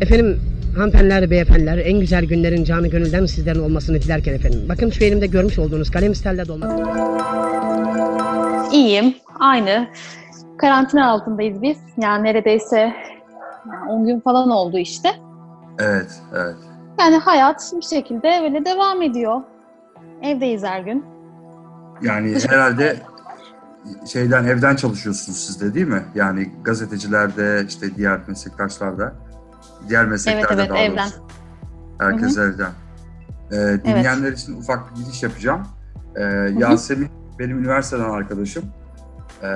Efendim 0.00 0.40
hanımefendiler, 0.76 1.30
beyefendiler 1.30 1.78
en 1.78 2.00
güzel 2.00 2.24
günlerin 2.24 2.64
canı 2.64 2.88
gönülden 2.88 3.26
sizlerin 3.26 3.60
olmasını 3.60 4.00
dilerken 4.00 4.34
efendim. 4.34 4.60
Bakın 4.68 4.90
şu 4.90 5.04
elimde 5.04 5.26
görmüş 5.26 5.58
olduğunuz 5.58 5.90
kalem 5.90 6.14
stelle 6.14 6.48
dolma. 6.48 6.76
İyiyim. 8.72 9.14
Aynı. 9.40 9.88
Karantina 10.58 11.10
altındayız 11.10 11.62
biz. 11.62 11.78
Yani 11.98 12.24
neredeyse 12.24 12.92
yani 13.66 13.90
10 13.90 14.06
gün 14.06 14.20
falan 14.20 14.50
oldu 14.50 14.78
işte. 14.78 15.08
Evet, 15.78 16.20
evet. 16.34 16.56
Yani 16.98 17.16
hayat 17.16 17.72
bir 17.76 17.82
şekilde 17.82 18.40
böyle 18.42 18.64
devam 18.64 19.02
ediyor. 19.02 19.40
Evdeyiz 20.22 20.62
her 20.64 20.80
gün. 20.80 21.04
Yani 22.02 22.38
herhalde 22.48 22.96
şeyden 24.12 24.44
evden 24.44 24.76
çalışıyorsunuz 24.76 25.38
siz 25.38 25.60
de 25.60 25.74
değil 25.74 25.88
mi? 25.88 26.02
Yani 26.14 26.50
gazetecilerde 26.62 27.64
işte 27.68 27.96
diğer 27.96 28.20
meslektaşlarda 28.28 29.12
diğer 29.88 30.06
mesleklerde 30.06 30.54
evet, 30.54 30.70
daha 30.70 30.78
evden. 30.78 30.96
doğrusu. 30.96 31.22
Herkes 31.98 32.38
evden. 32.38 32.72
Ee, 33.52 33.56
dinleyenler 33.84 34.32
için 34.32 34.56
ufak 34.56 34.90
bir 34.90 35.04
giriş 35.04 35.22
yapacağım. 35.22 35.66
Ee, 36.16 36.22
Yasemin 36.58 37.08
benim 37.38 37.58
üniversiteden 37.58 38.10
arkadaşım. 38.10 38.64
Ee, 39.42 39.46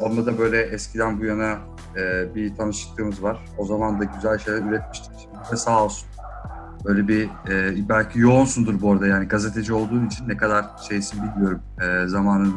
onunla 0.00 0.26
da 0.26 0.38
böyle 0.38 0.62
eskiden 0.62 1.20
bu 1.20 1.24
yana 1.24 1.58
e, 1.96 2.34
bir 2.34 2.54
tanışıklığımız 2.54 3.22
var. 3.22 3.44
O 3.58 3.64
zaman 3.64 4.00
da 4.00 4.04
güzel 4.04 4.38
şeyler 4.38 4.62
üretmiştik. 4.62 5.12
Şimdi 5.18 5.52
de 5.52 5.56
sağ 5.56 5.84
olsun. 5.84 6.08
Böyle 6.84 7.08
bir 7.08 7.24
e, 7.24 7.88
belki 7.88 8.18
yoğunsundur 8.18 8.80
bu 8.80 8.92
arada 8.92 9.06
yani 9.06 9.28
gazeteci 9.28 9.72
olduğun 9.72 10.06
için 10.06 10.28
ne 10.28 10.36
kadar 10.36 10.64
şeysin 10.88 11.22
bilmiyorum. 11.22 11.60
E, 11.82 12.06
zamanın 12.06 12.54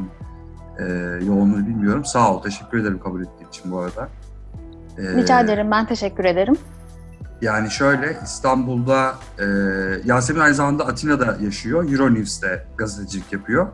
e, 0.80 0.84
yoğunluğunu 1.26 1.68
bilmiyorum. 1.68 2.06
Sağ 2.06 2.34
ol. 2.34 2.42
Teşekkür 2.42 2.80
ederim 2.80 3.00
kabul 3.00 3.22
ettiğin 3.22 3.50
için 3.50 3.72
bu 3.72 3.80
arada. 3.80 4.10
E, 4.98 5.02
Rica 5.02 5.42
ederim. 5.42 5.72
Ben 5.72 5.86
teşekkür 5.86 6.26
ederim. 6.26 6.56
Yani 7.46 7.72
şöyle 7.72 8.20
İstanbul'da 8.24 9.16
e, 9.40 9.46
Yasemin 10.06 10.40
aynı 10.40 10.56
zamanda 10.56 10.88
Atina'da 10.88 11.38
yaşıyor. 11.42 11.92
Euronews'te 11.92 12.68
gazetecilik 12.78 13.34
yapıyor. 13.34 13.68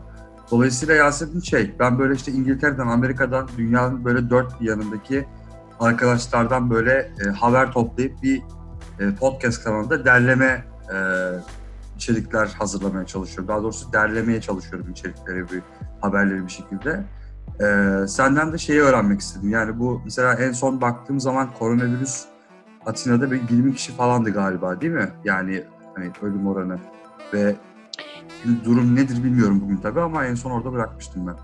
Dolayısıyla 0.50 0.94
Yasemin 0.94 1.40
şey, 1.40 1.74
ben 1.78 1.98
böyle 1.98 2.14
işte 2.14 2.32
İngiltere'den, 2.32 2.86
Amerika'dan, 2.86 3.48
dünyanın 3.56 4.04
böyle 4.04 4.30
dört 4.30 4.62
yanındaki 4.62 5.26
arkadaşlardan 5.80 6.70
böyle 6.70 7.12
e, 7.26 7.28
haber 7.28 7.72
toplayıp 7.72 8.22
bir 8.22 8.42
e, 9.00 9.14
podcast 9.14 9.64
kanalında 9.64 10.04
derleme 10.04 10.64
e, 10.94 10.96
içerikler 11.96 12.46
hazırlamaya 12.46 13.06
çalışıyorum. 13.06 13.48
Daha 13.48 13.62
doğrusu 13.62 13.92
derlemeye 13.92 14.40
çalışıyorum 14.40 14.90
içerikleri, 14.90 15.50
bir 15.50 15.62
haberleri 16.00 16.46
bir 16.46 16.52
şekilde. 16.52 17.04
E, 17.60 18.06
senden 18.08 18.52
de 18.52 18.58
şeyi 18.58 18.80
öğrenmek 18.80 19.20
istedim. 19.20 19.50
Yani 19.50 19.78
bu 19.78 20.02
mesela 20.04 20.34
en 20.34 20.52
son 20.52 20.80
baktığım 20.80 21.20
zaman 21.20 21.50
koronavirüs 21.58 22.31
Atina'da 22.86 23.30
bir 23.30 23.40
20 23.50 23.74
kişi 23.74 23.92
falandı 23.92 24.30
galiba 24.30 24.80
değil 24.80 24.92
mi? 24.92 25.08
Yani 25.24 25.62
hani 25.94 26.10
ölüm 26.22 26.46
oranı 26.46 26.78
ve 27.34 27.54
durum 28.64 28.96
nedir 28.96 29.24
bilmiyorum 29.24 29.60
bugün 29.64 29.76
tabii 29.76 30.00
ama 30.00 30.24
en 30.24 30.34
son 30.34 30.50
orada 30.50 30.72
bırakmıştım 30.72 31.26
ben. 31.26 31.34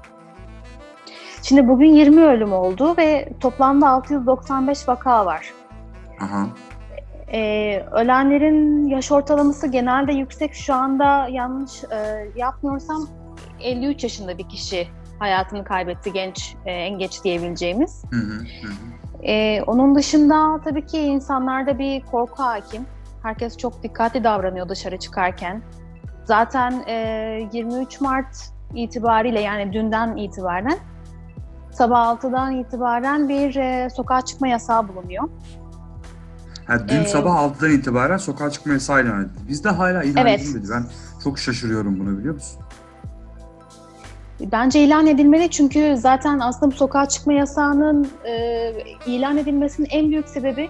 Şimdi 1.42 1.68
bugün 1.68 1.86
20 1.86 2.20
ölüm 2.20 2.52
oldu 2.52 2.94
ve 2.98 3.32
toplamda 3.40 3.88
695 3.88 4.88
vaka 4.88 5.26
var. 5.26 5.52
Aha. 6.20 6.48
Ee, 7.32 7.84
ölenlerin 7.92 8.86
yaş 8.86 9.12
ortalaması 9.12 9.66
genelde 9.66 10.12
yüksek. 10.12 10.54
Şu 10.54 10.74
anda 10.74 11.28
yanlış 11.28 11.84
e, 11.84 12.28
yapmıyorsam 12.36 13.06
53 13.60 14.02
yaşında 14.02 14.38
bir 14.38 14.48
kişi 14.48 14.88
hayatını 15.18 15.64
kaybetti 15.64 16.12
genç, 16.12 16.56
e, 16.66 16.72
en 16.72 16.98
geç 16.98 17.24
diyebileceğimiz. 17.24 18.04
Hı 18.10 18.16
hı, 18.16 18.38
hı. 18.38 18.72
Ee, 19.22 19.62
onun 19.66 19.94
dışında 19.94 20.60
tabii 20.64 20.86
ki 20.86 20.98
insanlarda 21.00 21.78
bir 21.78 22.00
korku 22.00 22.42
hakim. 22.42 22.82
Herkes 23.22 23.56
çok 23.56 23.82
dikkatli 23.82 24.24
davranıyor 24.24 24.68
dışarı 24.68 24.98
çıkarken. 24.98 25.62
Zaten 26.24 26.84
e, 26.86 27.48
23 27.52 28.00
Mart 28.00 28.36
itibariyle 28.74 29.40
yani 29.40 29.72
dünden 29.72 30.16
itibaren 30.16 30.78
sabah 31.72 32.06
6'dan 32.22 32.52
itibaren 32.56 33.28
bir 33.28 33.56
e, 33.56 33.90
sokağa 33.90 34.20
çıkma 34.20 34.48
yasağı 34.48 34.88
bulunuyor. 34.88 35.28
Ha, 36.66 36.88
dün 36.88 37.00
Ee, 37.02 37.04
sabah 37.04 37.34
6'dan 37.34 37.70
itibaren 37.70 38.16
sokağa 38.16 38.50
çıkma 38.50 38.72
yasağı 38.72 39.02
ilan 39.04 39.20
edildi. 39.22 39.38
Bizde 39.48 39.68
hala 39.68 40.02
ilan 40.02 40.26
Evet. 40.26 40.40
edilmedi. 40.40 40.66
Ben 40.74 40.84
çok 41.24 41.38
şaşırıyorum 41.38 42.00
bunu 42.00 42.18
biliyor 42.18 42.34
musun? 42.34 42.60
Bence 44.40 44.80
ilan 44.80 45.06
edilmeli 45.06 45.50
çünkü 45.50 45.94
zaten 45.96 46.38
aslında 46.38 46.72
bu 46.72 46.76
sokağa 46.76 47.08
çıkma 47.08 47.32
yasağının 47.32 48.08
e, 48.24 48.72
ilan 49.06 49.36
edilmesinin 49.36 49.88
en 49.90 50.10
büyük 50.10 50.28
sebebi 50.28 50.68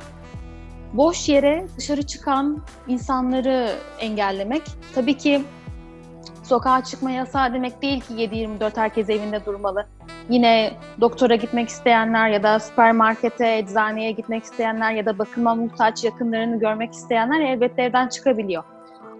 boş 0.92 1.28
yere 1.28 1.66
dışarı 1.76 2.02
çıkan 2.02 2.58
insanları 2.88 3.68
engellemek. 4.00 4.62
Tabii 4.94 5.16
ki 5.16 5.42
sokağa 6.42 6.84
çıkma 6.84 7.10
yasağı 7.10 7.52
demek 7.52 7.82
değil 7.82 8.00
ki 8.00 8.14
7-24 8.14 8.76
herkes 8.76 9.10
evinde 9.10 9.44
durmalı. 9.46 9.86
Yine 10.28 10.72
doktora 11.00 11.34
gitmek 11.34 11.68
isteyenler 11.68 12.28
ya 12.28 12.42
da 12.42 12.58
süpermarkete, 12.60 13.56
eczaneye 13.56 14.12
gitmek 14.12 14.44
isteyenler 14.44 14.92
ya 14.92 15.06
da 15.06 15.18
bakıma 15.18 15.54
muhtaç 15.54 16.04
yakınlarını 16.04 16.58
görmek 16.58 16.92
isteyenler 16.92 17.40
elbette 17.40 17.82
evden 17.82 18.08
çıkabiliyor. 18.08 18.62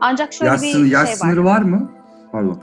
Ancak 0.00 0.32
şöyle 0.32 0.52
Yaş, 0.52 0.62
bir 0.62 0.84
yaş 0.84 1.08
şey 1.08 1.12
var. 1.12 1.16
sınırı 1.16 1.44
var 1.44 1.60
mı? 1.60 1.90
Pardon. 2.32 2.58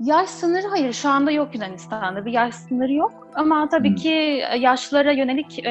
Yaş 0.00 0.28
sınırı 0.30 0.66
hayır 0.68 0.92
şu 0.92 1.08
anda 1.08 1.30
yok 1.30 1.54
Yunanistan'da 1.54 2.24
bir 2.24 2.32
yaş 2.32 2.54
sınırı 2.54 2.92
yok 2.92 3.28
ama 3.34 3.68
tabii 3.68 3.88
Hmm. 3.88 3.96
ki 3.96 4.42
yaşlara 4.58 5.12
yönelik 5.12 5.66
e, 5.66 5.70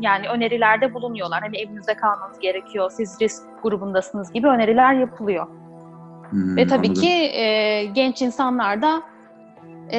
yani 0.00 0.28
önerilerde 0.28 0.94
bulunuyorlar. 0.94 1.40
Hani 1.42 1.56
evinizde 1.58 1.94
kalmanız 1.94 2.38
gerekiyor, 2.38 2.90
siz 2.90 3.20
risk 3.20 3.42
grubundasınız 3.62 4.32
gibi 4.32 4.46
öneriler 4.46 4.94
yapılıyor. 4.94 5.46
Hmm, 6.30 6.56
Ve 6.56 6.66
tabii 6.66 6.86
anladım. 6.86 7.02
ki 7.02 7.10
e, 7.10 7.84
genç 7.84 8.22
insanlar 8.22 8.82
da 8.82 9.02
e, 9.90 9.98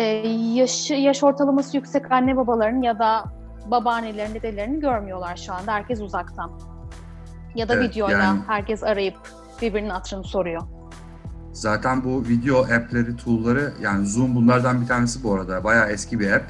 yaş, 0.54 0.92
yaş 0.92 1.24
ortalaması 1.24 1.78
yüksek 1.78 2.12
anne 2.12 2.38
babalarının 2.38 2.82
ya 2.82 3.00
da 3.00 3.24
babaannelerin, 3.72 4.34
dedelerini 4.34 4.80
görmüyorlar 4.80 5.36
şu 5.36 5.54
anda. 5.54 5.72
Herkes 5.74 6.02
uzaktan. 6.02 6.52
Ya 7.56 7.70
da 7.70 7.74
Evet, 7.74 7.90
videoyla 7.90 8.20
yani- 8.24 8.40
herkes 8.48 8.84
arayıp 8.84 9.16
birbirinin 9.62 9.90
hatırını 9.90 10.24
soruyor. 10.24 10.62
Zaten 11.56 12.04
bu 12.04 12.24
video 12.24 12.60
app'leri, 12.60 13.16
tool'ları 13.16 13.74
yani 13.82 14.08
Zoom 14.08 14.36
bunlardan 14.36 14.82
bir 14.82 14.88
tanesi 14.88 15.24
bu 15.24 15.34
arada. 15.34 15.64
Bayağı 15.64 15.90
eski 15.90 16.20
bir 16.20 16.32
app. 16.32 16.44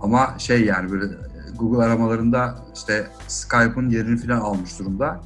Ama 0.00 0.34
şey 0.38 0.64
yani 0.64 0.90
böyle 0.92 1.04
Google 1.58 1.84
aramalarında 1.84 2.58
işte 2.74 3.06
Skype'ın 3.28 3.90
yerini 3.90 4.18
falan 4.18 4.40
almış 4.40 4.78
durumda. 4.78 5.20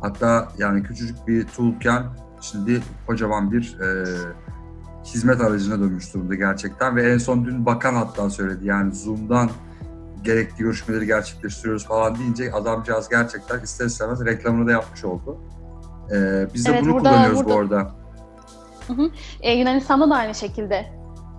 Hatta 0.00 0.48
yani 0.58 0.82
küçücük 0.82 1.28
bir 1.28 1.46
tool'ken 1.46 2.02
şimdi 2.40 2.82
kocaman 3.06 3.52
bir 3.52 3.78
e, 3.80 4.04
hizmet 5.04 5.40
aracına 5.40 5.78
dönmüş 5.80 6.14
durumda 6.14 6.34
gerçekten. 6.34 6.96
Ve 6.96 7.12
en 7.12 7.18
son 7.18 7.44
dün 7.44 7.66
bakan 7.66 7.94
hatta 7.94 8.30
söyledi 8.30 8.66
yani 8.66 8.94
Zoom'dan 8.94 9.50
gerekli 10.22 10.58
görüşmeleri 10.62 11.06
gerçekleştiriyoruz 11.06 11.86
falan 11.86 12.18
deyince 12.18 12.52
adamcağız 12.52 13.08
gerçekten 13.08 13.60
ister 13.60 13.86
istemez 13.86 14.24
reklamını 14.24 14.66
da 14.66 14.70
yapmış 14.72 15.04
oldu. 15.04 15.36
E, 16.12 16.46
biz 16.54 16.66
de 16.66 16.70
Evet, 16.70 16.82
bunu 16.82 16.92
burada- 16.92 17.10
kullanıyoruz 17.10 17.44
bu 17.44 17.52
burada- 18.88 19.02
arada. 19.02 19.12
E, 19.40 19.52
Yunanistan'da 19.52 20.10
da 20.10 20.14
aynı 20.14 20.34
şekilde. 20.34 20.86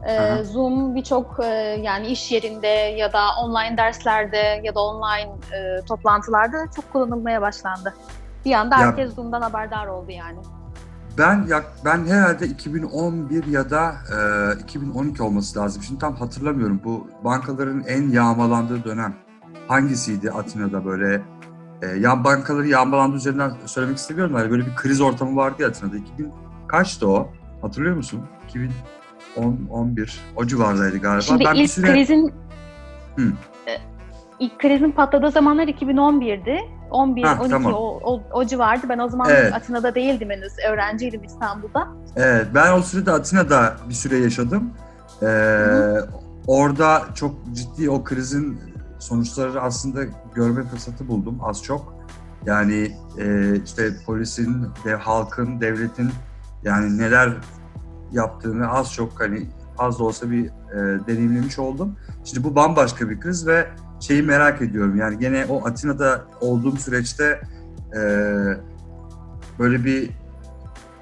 E, 0.08 0.20
Aha. 0.20 0.44
Zoom 0.44 0.96
birçok 0.96 1.40
e, 1.44 1.48
yani 1.84 2.08
iş 2.08 2.32
yerinde 2.32 2.68
ya 2.68 3.14
da 3.14 3.20
online 3.44 3.78
derslerde 3.78 4.62
ya 4.64 4.76
da 4.76 4.80
online 4.82 5.32
e, 5.32 5.86
toplantılarda 5.86 6.58
çok 6.76 6.94
kullanılmaya 6.94 7.42
başlandı. 7.42 7.94
Bir 8.46 8.54
anda 8.54 8.76
Ya- 8.76 8.88
herkes 8.88 9.16
Zoom'dan 9.16 9.42
haberdar 9.42 9.88
oldu 9.88 10.12
yani. 10.12 10.38
Ben 11.18 11.46
ya 11.50 11.64
ben 11.86 12.06
herhalde 12.06 12.48
2011 12.48 13.46
ya 13.46 13.70
da 13.70 13.92
e, 14.58 14.60
2012 14.64 15.24
olması 15.24 15.60
lazım. 15.60 15.84
Şimdi 15.84 16.00
tam 16.00 16.16
hatırlamıyorum. 16.16 16.82
Bu 16.84 17.08
bankaların 17.24 17.84
en 17.88 18.10
yağmalandığı 18.10 18.84
dönem 18.84 19.16
hangisiydi 19.68 20.32
Atina'da 20.32 20.86
böyle 20.86 21.22
e, 21.82 21.88
ya 21.88 22.24
bankaları 22.24 22.68
yağmalandığı 22.68 23.16
üzerinden 23.16 23.52
söylemek 23.66 23.98
istemiyorum. 23.98 24.38
Yani 24.38 24.52
böyle 24.52 24.66
bir 24.66 24.76
kriz 24.76 25.02
ortamı 25.02 25.36
vardı 25.36 25.62
ya 25.62 25.68
Atina'da. 25.68 25.98
2000 25.98 26.32
kaçtı 26.68 27.10
o? 27.10 27.30
Hatırlıyor 27.62 27.96
musun? 27.96 28.22
2010 28.50 29.68
11 29.70 30.20
o 30.36 30.46
civardaydı 30.46 30.98
galiba. 30.98 31.22
Şimdi 31.22 31.46
ben 31.46 31.56
bir 31.56 31.60
ilk 31.60 31.72
süre 31.72 31.94
krizin 31.94 32.34
Hı. 33.16 33.24
e, 33.68 33.78
ilk 34.40 34.60
krizin 34.60 34.92
patladığı 34.92 35.32
zamanlar 35.32 35.68
2011'di. 35.68 36.60
11, 36.92 37.24
Ha, 37.24 37.38
12 37.40 37.50
tamam. 37.50 37.74
o, 37.74 38.00
o, 38.04 38.22
o 38.34 38.46
civardı. 38.46 38.90
Ben 38.90 39.00
o 39.00 39.10
zaman 39.10 39.30
Evet. 39.30 39.54
Atina'da 39.54 39.96
değildim 39.96 40.30
henüz. 40.30 40.54
Öğrenciydim 40.70 41.24
İstanbul'da. 41.24 41.88
Evet, 42.16 42.48
ben 42.54 42.74
o 42.74 42.82
sırada 42.82 43.14
Atina'da 43.14 43.76
bir 43.90 43.94
süre 43.94 44.18
yaşadım. 44.18 44.74
Ee, 45.22 45.26
hı. 45.26 46.10
orada 46.48 47.02
çok 47.16 47.36
ciddi 47.54 47.90
o 47.90 48.04
krizin 48.04 48.60
sonuçları 49.00 49.62
aslında 49.62 50.00
görme 50.36 50.64
fırsatı 50.64 51.08
buldum 51.08 51.40
az 51.44 51.64
çok. 51.64 52.00
Yani 52.46 52.92
e, 53.18 53.56
işte 53.66 53.90
polisin, 54.06 54.68
de, 54.86 54.96
halkın, 54.96 55.62
devletin 55.62 56.10
yani 56.64 56.98
neler 56.98 57.34
yaptığını 58.12 58.70
az 58.70 58.94
çok 58.94 59.22
hani 59.22 59.48
az 59.78 60.00
da 60.00 60.04
olsa 60.04 60.32
bir 60.32 60.46
e, 60.46 61.08
deneyimlemiş 61.08 61.60
oldum. 61.60 61.96
Şimdi 62.24 62.44
bu 62.44 62.56
bambaşka 62.56 63.10
bir 63.10 63.20
kriz 63.20 63.48
ve 63.48 63.68
şeyi 64.00 64.24
merak 64.24 64.62
ediyorum 64.62 64.96
yani 64.96 65.20
gene 65.20 65.46
o 65.50 65.68
Atina'da 65.68 66.26
olduğum 66.42 66.78
süreçte 66.78 67.42
e, 67.96 68.02
böyle 69.60 69.86
bir 69.86 70.10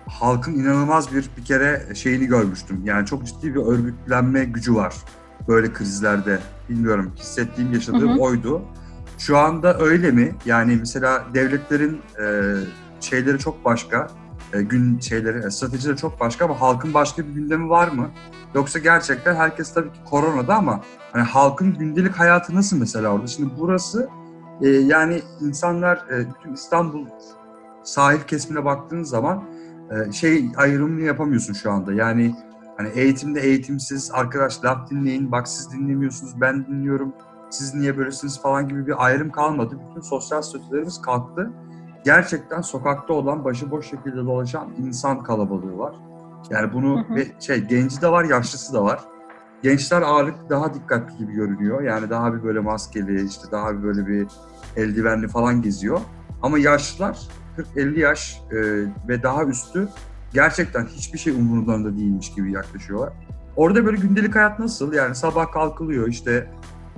halkın 0.07 0.53
inanılmaz 0.53 1.15
bir 1.15 1.29
bir 1.37 1.45
kere 1.45 1.95
şeyini 1.95 2.25
görmüştüm. 2.25 2.81
Yani 2.85 3.05
çok 3.05 3.25
ciddi 3.25 3.55
bir 3.55 3.61
örgütlenme 3.61 4.45
gücü 4.45 4.75
var 4.75 4.95
böyle 5.47 5.73
krizlerde. 5.73 6.39
Bilmiyorum 6.69 7.13
hissettiğim, 7.15 7.73
yaşadığım 7.73 8.09
Hı 8.09 8.13
hı. 8.13 8.19
oydu. 8.19 8.61
Şu 9.17 9.37
anda 9.37 9.79
öyle 9.79 10.11
mi? 10.11 10.35
Yani 10.45 10.75
mesela 10.79 11.25
devletlerin 11.33 12.01
e, 12.21 12.53
şeyleri 12.99 13.39
çok 13.39 13.65
başka, 13.65 14.07
e, 14.53 14.61
gün 14.61 14.99
şeyleri, 14.99 15.47
e, 15.47 15.51
stratejileri 15.51 15.97
çok 15.97 16.19
başka 16.19 16.45
ama 16.45 16.61
halkın 16.61 16.93
başka 16.93 17.27
bir 17.27 17.33
gündemi 17.33 17.69
var 17.69 17.87
mı? 17.87 18.09
Yoksa 18.55 18.79
gerçekten 18.79 19.35
herkes 19.35 19.73
tabii 19.73 19.91
ki 19.91 19.99
koronada 20.05 20.55
ama 20.55 20.81
hani 21.11 21.23
halkın 21.23 21.73
gündelik 21.73 22.13
hayatı 22.13 22.55
nasıl 22.55 22.77
mesela 22.77 23.09
orada? 23.09 23.27
Şimdi 23.27 23.53
burası 23.59 24.09
e, 24.61 24.67
yani 24.67 25.21
insanlar 25.41 25.97
e, 25.97 26.25
bütün 26.29 26.53
İstanbul 26.53 27.05
sahil 27.83 28.19
kesimine 28.19 28.65
baktığın 28.65 29.03
zaman 29.03 29.43
e, 29.91 30.11
şey 30.11 30.45
ayrımını 30.57 31.01
yapamıyorsun 31.01 31.53
şu 31.53 31.71
anda. 31.71 31.93
Yani 31.93 32.35
hani 32.77 32.89
eğitimde 32.89 33.41
eğitimsiz 33.41 34.11
arkadaş 34.13 34.63
laf 34.63 34.89
dinleyin 34.89 35.31
bak 35.31 35.47
siz 35.47 35.71
dinlemiyorsunuz 35.71 36.41
ben 36.41 36.65
dinliyorum 36.67 37.13
siz 37.49 37.75
niye 37.75 37.97
böylesiniz 37.97 38.41
falan 38.41 38.67
gibi 38.67 38.87
bir 38.87 39.05
ayrım 39.05 39.31
kalmadı. 39.31 39.77
Bütün 39.89 40.01
sosyal 40.01 40.41
statülerimiz 40.41 41.01
kalktı. 41.01 41.51
Gerçekten 42.05 42.61
sokakta 42.61 43.13
olan 43.13 43.45
başıboş 43.45 43.89
şekilde 43.89 44.25
dolaşan 44.25 44.73
insan 44.77 45.23
kalabalığı 45.23 45.77
var. 45.77 45.95
Yani 46.49 46.73
bunu 46.73 46.97
Hı 46.97 47.13
hı. 47.13 47.15
ve 47.15 47.27
şey 47.39 47.59
genci 47.61 48.01
de 48.01 48.11
var, 48.11 48.23
yaşlısı 48.23 48.73
da 48.73 48.83
var. 48.83 48.99
Gençler 49.63 50.01
ağırlık 50.01 50.49
daha 50.49 50.73
dikkatli 50.73 51.17
gibi 51.17 51.33
görünüyor. 51.33 51.81
Yani 51.81 52.09
daha 52.09 52.33
bir 52.33 52.43
böyle 52.43 52.59
maskeli, 52.59 53.25
işte 53.25 53.51
daha 53.51 53.77
bir 53.77 53.83
böyle 53.83 54.07
bir 54.07 54.27
eldivenli 54.75 55.27
falan 55.27 55.61
geziyor. 55.61 55.99
Ama 56.41 56.59
yaşlılar 56.59 57.19
40-50 57.75 57.99
yaş 57.99 58.41
e, 58.51 58.57
ve 59.07 59.23
daha 59.23 59.43
üstü 59.43 59.89
gerçekten 60.33 60.85
hiçbir 60.85 61.19
şey 61.19 61.33
umurlarında 61.33 61.97
değilmiş 61.97 62.33
gibi 62.33 62.51
yaklaşıyorlar. 62.51 63.13
Orada 63.55 63.85
böyle 63.85 63.97
gündelik 63.97 64.35
hayat 64.35 64.59
nasıl? 64.59 64.93
Yani 64.93 65.15
sabah 65.15 65.51
kalkılıyor 65.51 66.07
işte 66.07 66.49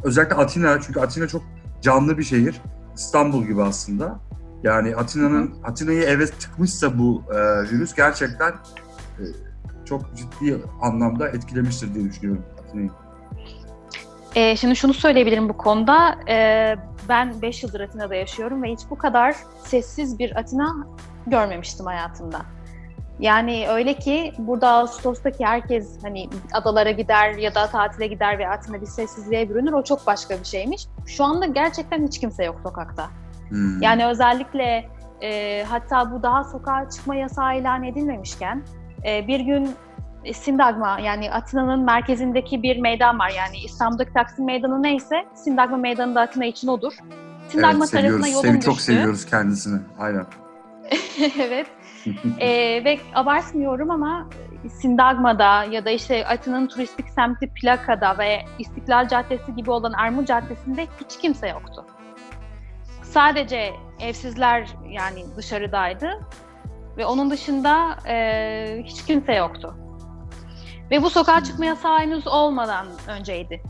özellikle 0.04 0.36
Atina 0.36 0.82
çünkü 0.82 1.00
Atina 1.00 1.28
çok 1.28 1.42
canlı 1.82 2.18
bir 2.18 2.24
şehir. 2.24 2.62
İstanbul 2.96 3.44
gibi 3.44 3.64
aslında. 3.64 4.20
Yani 4.64 4.96
Atina'nın 4.96 5.56
Atina'yı 5.64 6.04
eve 6.04 6.26
tıkmışsa 6.26 6.98
bu 6.98 7.24
e, 7.32 7.38
virüs 7.72 7.96
gerçekten 7.96 8.52
e, 9.20 9.24
çok 9.86 10.02
ciddi 10.16 10.58
anlamda 10.82 11.30
etkilemiştir 11.30 11.96
diye 11.96 12.06
düşünüyorum 12.06 12.46
Atina'yı. 12.60 12.90
Ee, 14.36 14.56
şimdi 14.56 14.76
şunu 14.76 14.94
söyleyebilirim 14.94 15.50
bu 15.50 15.58
konuda. 15.58 16.16
Ee, 16.30 16.76
ben 17.10 17.42
5 17.42 17.64
yıldır 17.64 17.80
Atina'da 17.80 18.16
yaşıyorum 18.16 18.64
ve 18.64 18.72
hiç 18.72 18.80
bu 18.90 18.98
kadar 18.98 19.36
sessiz 19.66 20.20
bir 20.20 20.40
Atina 20.40 20.88
görmemiştim 21.28 21.86
hayatımda. 21.86 22.42
Yani 23.20 23.66
öyle 23.70 23.94
ki 23.94 24.34
burada 24.38 24.70
Ağustos'taki 24.70 25.46
herkes 25.46 26.04
hani 26.04 26.30
adalara 26.54 26.92
gider 26.92 27.34
ya 27.34 27.56
da 27.56 27.68
tatile 27.68 28.08
gider 28.08 28.40
ve 28.40 28.50
Atina 28.50 28.82
bir 28.82 28.86
sessizliğe 28.86 29.50
bürünür. 29.50 29.74
O 29.74 29.84
çok 29.84 30.08
başka 30.08 30.40
bir 30.40 30.46
şeymiş. 30.46 30.88
Şu 31.06 31.24
anda 31.24 31.46
gerçekten 31.46 32.08
hiç 32.08 32.20
kimse 32.20 32.44
yok 32.46 32.60
sokakta. 32.64 33.10
Hmm. 33.50 33.82
Yani 33.82 34.06
özellikle 34.06 34.90
e, 35.22 35.64
hatta 35.64 36.12
bu 36.12 36.24
daha 36.24 36.44
sokağa 36.44 36.90
çıkma 36.90 37.16
yasağı 37.16 37.60
ilan 37.60 37.84
edilmemişken 37.84 38.64
e, 39.06 39.28
bir 39.28 39.40
gün 39.40 39.70
Sindagma 40.34 41.00
yani 41.00 41.32
Atina'nın 41.32 41.80
merkezindeki 41.80 42.64
bir 42.64 42.78
meydan 42.78 43.20
var. 43.20 43.30
Yani 43.38 43.58
İstanbul'daki 43.58 44.14
Taksim 44.14 44.46
Meydanı 44.46 44.84
neyse 44.84 45.16
Sindagma 45.34 45.78
Meydanı 45.78 46.16
da 46.16 46.22
Atina 46.22 46.46
için 46.46 46.68
odur. 46.68 46.94
Sindagma 47.48 47.86
evet, 47.86 47.92
tarafına 47.92 48.28
yolum 48.28 48.42
Sevi, 48.42 48.54
düştü. 48.54 48.66
çok 48.66 48.82
seviyoruz 48.82 49.26
kendisini. 49.26 49.80
Aynen. 50.00 50.26
evet. 51.40 51.68
E, 52.40 52.50
ve 52.86 53.00
abartmıyorum 53.16 53.92
ama 53.92 54.30
Sindagma'da 54.82 55.64
ya 55.64 55.86
da 55.86 55.90
işte 55.90 56.28
Atina'nın 56.28 56.68
turistik 56.68 57.10
semti 57.10 57.48
Plaka'da 57.48 58.18
ve 58.18 58.40
İstiklal 58.60 59.08
Caddesi 59.08 59.56
gibi 59.56 59.72
olan 59.72 59.94
Ermul 59.98 60.26
Caddesi'nde 60.26 60.88
hiç 61.00 61.22
kimse 61.22 61.48
yoktu. 61.48 61.86
Sadece 63.14 63.74
evsizler 64.00 64.76
yani 64.90 65.26
dışarıdaydı 65.38 66.10
ve 66.98 67.06
onun 67.06 67.32
dışında 67.32 67.98
e, 68.08 68.84
hiç 68.84 69.06
kimse 69.06 69.34
yoktu. 69.34 69.76
Ve 70.92 71.02
bu 71.02 71.10
sokağa 71.10 71.44
çıkma 71.44 71.66
yasağı 71.66 72.00
henüz 72.00 72.28
olmadan 72.28 72.88
önceydi. 73.08 73.62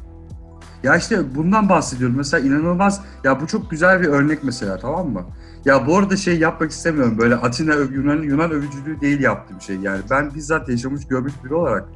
Ya 0.84 0.96
işte 0.96 1.36
bundan 1.36 1.70
bahsediyorum. 1.70 2.18
Mesela 2.18 2.48
inanılmaz. 2.48 3.02
Ya 3.24 3.42
bu 3.42 3.48
çok 3.48 3.72
güzel 3.72 4.02
bir 4.02 4.08
örnek 4.08 4.44
mesela 4.44 4.78
tamam 4.78 5.10
mı? 5.10 5.26
Ya 5.66 5.88
bu 5.88 5.98
arada 5.98 6.18
şey 6.18 6.40
yapmak 6.40 6.72
istemiyorum. 6.72 7.18
Böyle 7.18 7.36
Atina 7.36 7.74
Yunan, 7.76 8.24
Yunan 8.24 8.52
övücülüğü 8.52 9.02
değil 9.02 9.20
yaptığım 9.20 9.62
şey. 9.62 9.76
Yani 9.76 10.02
ben 10.10 10.36
bizzat 10.36 10.70
yaşamış 10.70 11.08
görmüş 11.08 11.34
biri 11.44 11.54
olarak 11.54 11.90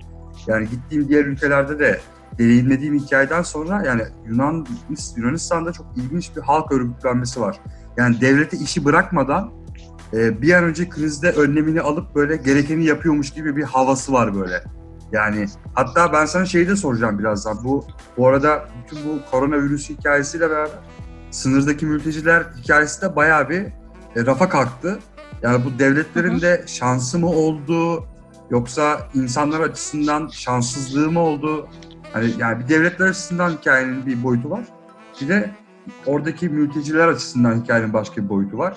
yani 0.47 0.69
gittiğim 0.69 1.07
diğer 1.07 1.25
ülkelerde 1.25 1.79
de 1.79 1.99
deneyimlediğim 2.39 2.99
hikayeden 2.99 3.41
sonra 3.41 3.83
yani 3.85 4.01
Yunan 4.25 4.67
Yunanistan'da 5.15 5.73
çok 5.73 5.85
ilginç 5.95 6.35
bir 6.35 6.41
halk 6.41 6.71
örgütlenmesi 6.71 7.41
var. 7.41 7.59
Yani 7.97 8.21
devlete 8.21 8.57
işi 8.57 8.85
bırakmadan 8.85 9.51
e, 10.13 10.41
bir 10.41 10.53
an 10.53 10.63
önce 10.63 10.89
krizde 10.89 11.31
önlemini 11.31 11.81
alıp 11.81 12.15
böyle 12.15 12.35
gerekeni 12.35 12.85
yapıyormuş 12.85 13.29
gibi 13.29 13.55
bir 13.55 13.63
havası 13.63 14.13
var 14.13 14.35
böyle. 14.35 14.63
Yani 15.11 15.45
hatta 15.73 16.13
ben 16.13 16.25
sana 16.25 16.45
şeyi 16.45 16.67
de 16.67 16.75
soracağım 16.75 17.19
birazdan. 17.19 17.63
Bu 17.63 17.85
bu 18.17 18.27
arada 18.27 18.67
bütün 18.83 19.09
bu 19.09 19.31
koronavirüs 19.31 19.89
hikayesiyle 19.89 20.49
beraber 20.49 20.71
sınırdaki 21.31 21.85
mülteciler 21.85 22.43
hikayesi 22.63 23.01
de 23.01 23.15
bayağı 23.15 23.49
bir 23.49 23.61
e, 24.15 24.25
rafa 24.25 24.49
kalktı. 24.49 24.99
Yani 25.41 25.65
bu 25.65 25.79
devletlerin 25.79 26.41
de 26.41 26.63
şansı 26.67 27.19
mı 27.19 27.27
oldu 27.27 28.07
yoksa 28.49 29.07
insanlar 29.13 29.59
açısından 29.59 30.27
şanssızlığı 30.27 31.11
mı 31.11 31.19
oldu? 31.19 31.69
Hani 32.13 32.29
yani 32.37 32.63
bir 32.63 32.69
devletler 32.69 33.07
açısından 33.07 33.49
hikayenin 33.49 34.05
bir 34.05 34.23
boyutu 34.23 34.49
var. 34.49 34.63
Bir 35.21 35.27
de 35.27 35.49
oradaki 36.05 36.49
mülteciler 36.49 37.07
açısından 37.07 37.61
hikayenin 37.61 37.93
başka 37.93 38.23
bir 38.23 38.29
boyutu 38.29 38.57
var. 38.57 38.73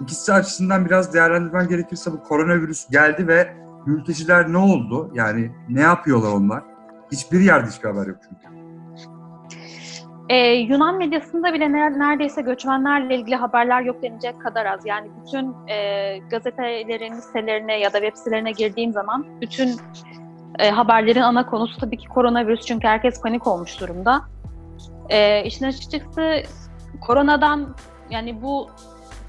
İkisi 0.00 0.32
açısından 0.32 0.86
biraz 0.86 1.14
değerlendirmen 1.14 1.68
gerekirse 1.68 2.12
bu 2.12 2.22
koronavirüs 2.22 2.88
geldi 2.90 3.28
ve 3.28 3.52
mülteciler 3.86 4.52
ne 4.52 4.58
oldu? 4.58 5.10
Yani 5.14 5.50
ne 5.68 5.80
yapıyorlar 5.80 6.32
onlar? 6.32 6.62
Hiçbir 7.12 7.40
yerde 7.40 7.70
hiçbir 7.70 7.88
haber 7.88 8.06
yok 8.06 8.16
çünkü. 8.28 8.58
Ee, 10.28 10.52
Yunan 10.52 10.98
medyasında 10.98 11.52
bile 11.54 11.72
ne- 11.72 11.98
neredeyse 11.98 12.42
göçmenlerle 12.42 13.16
ilgili 13.16 13.36
haberler 13.36 13.82
yok 13.82 14.02
denilecek 14.02 14.40
kadar 14.40 14.66
az. 14.66 14.86
Yani 14.86 15.10
bütün 15.20 15.68
e, 15.68 16.18
gazetelerin 16.18 17.14
sitelerine 17.14 17.80
ya 17.80 17.92
da 17.92 17.98
web 18.00 18.16
sitelerine 18.16 18.52
girdiğim 18.52 18.92
zaman 18.92 19.26
bütün 19.40 19.68
e, 20.58 20.70
haberlerin 20.70 21.20
ana 21.20 21.46
konusu 21.46 21.80
tabii 21.80 21.96
ki 21.96 22.08
koronavirüs 22.08 22.60
çünkü 22.66 22.88
herkes 22.88 23.20
panik 23.20 23.46
olmuş 23.46 23.80
durumda. 23.80 24.22
E, 25.08 25.44
işin 25.44 25.64
açıkçası 25.64 26.42
koronadan 27.00 27.74
yani 28.10 28.42
bu 28.42 28.70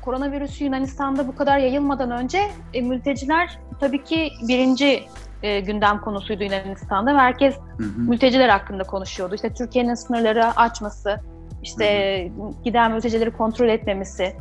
koronavirüsü 0.01 0.63
Yunanistan'da 0.63 1.27
bu 1.27 1.35
kadar 1.35 1.57
yayılmadan 1.57 2.11
önce 2.11 2.49
e, 2.73 2.81
mülteciler 2.81 3.59
tabii 3.79 4.03
ki 4.03 4.31
birinci 4.47 5.03
e, 5.43 5.59
gündem 5.59 6.01
konusuydu 6.01 6.43
Yunanistan'da 6.43 7.13
ve 7.13 7.17
herkes 7.17 7.55
Hı 7.77 7.83
hı. 7.83 8.01
mülteciler 8.01 8.49
hakkında 8.49 8.83
konuşuyordu. 8.83 9.35
İşte 9.35 9.53
Türkiye'nin 9.53 9.93
sınırları 9.93 10.45
açması, 10.45 11.19
işte 11.63 12.31
giden 12.63 12.91
mültecileri 12.91 13.31
kontrol 13.31 13.67
etmemesi 13.67 14.35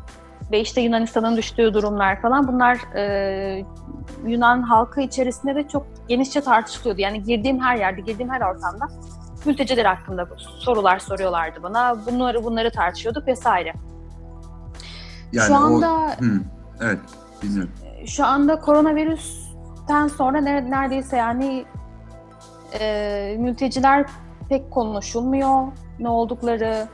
ve 0.52 0.60
işte 0.60 0.80
Yunanistan'ın 0.80 1.36
düştüğü 1.36 1.74
durumlar 1.74 2.20
falan 2.22 2.48
bunlar 2.48 2.76
e, 2.96 3.64
Yunan 4.26 4.62
halkı 4.62 5.00
içerisinde 5.00 5.54
de 5.54 5.68
çok 5.68 5.86
genişçe 6.08 6.40
tartışılıyordu. 6.40 7.00
Yani 7.00 7.22
girdiğim 7.22 7.60
her 7.60 7.76
yerde, 7.76 8.00
girdiğim 8.00 8.30
her 8.30 8.40
ortamda 8.40 8.88
mülteciler 9.46 9.84
hakkında 9.84 10.28
sorular 10.36 10.98
soruyorlardı 10.98 11.62
bana. 11.62 11.96
Bunları 12.06 12.44
bunları 12.44 12.70
tartışıyorduk 12.70 13.26
vesaire. 13.26 13.72
Yani 15.32 15.46
Şu 15.46 15.54
o- 15.54 15.56
anda 15.56 16.06
Hı, 16.18 16.40
evet, 16.80 16.98
bilmiyorum. 17.42 17.70
şu 18.06 18.24
anda 18.26 18.60
koronavirüsten 18.60 20.08
sonra 20.16 20.40
ne- 20.40 20.70
neredeyse 20.70 21.16
yani 21.16 21.64
e, 22.80 23.36
mülteciler 23.38 24.06
pek 24.48 24.70
konuşulmuyor. 24.70 25.66
Ne 25.98 26.08
oldukları 26.08 26.86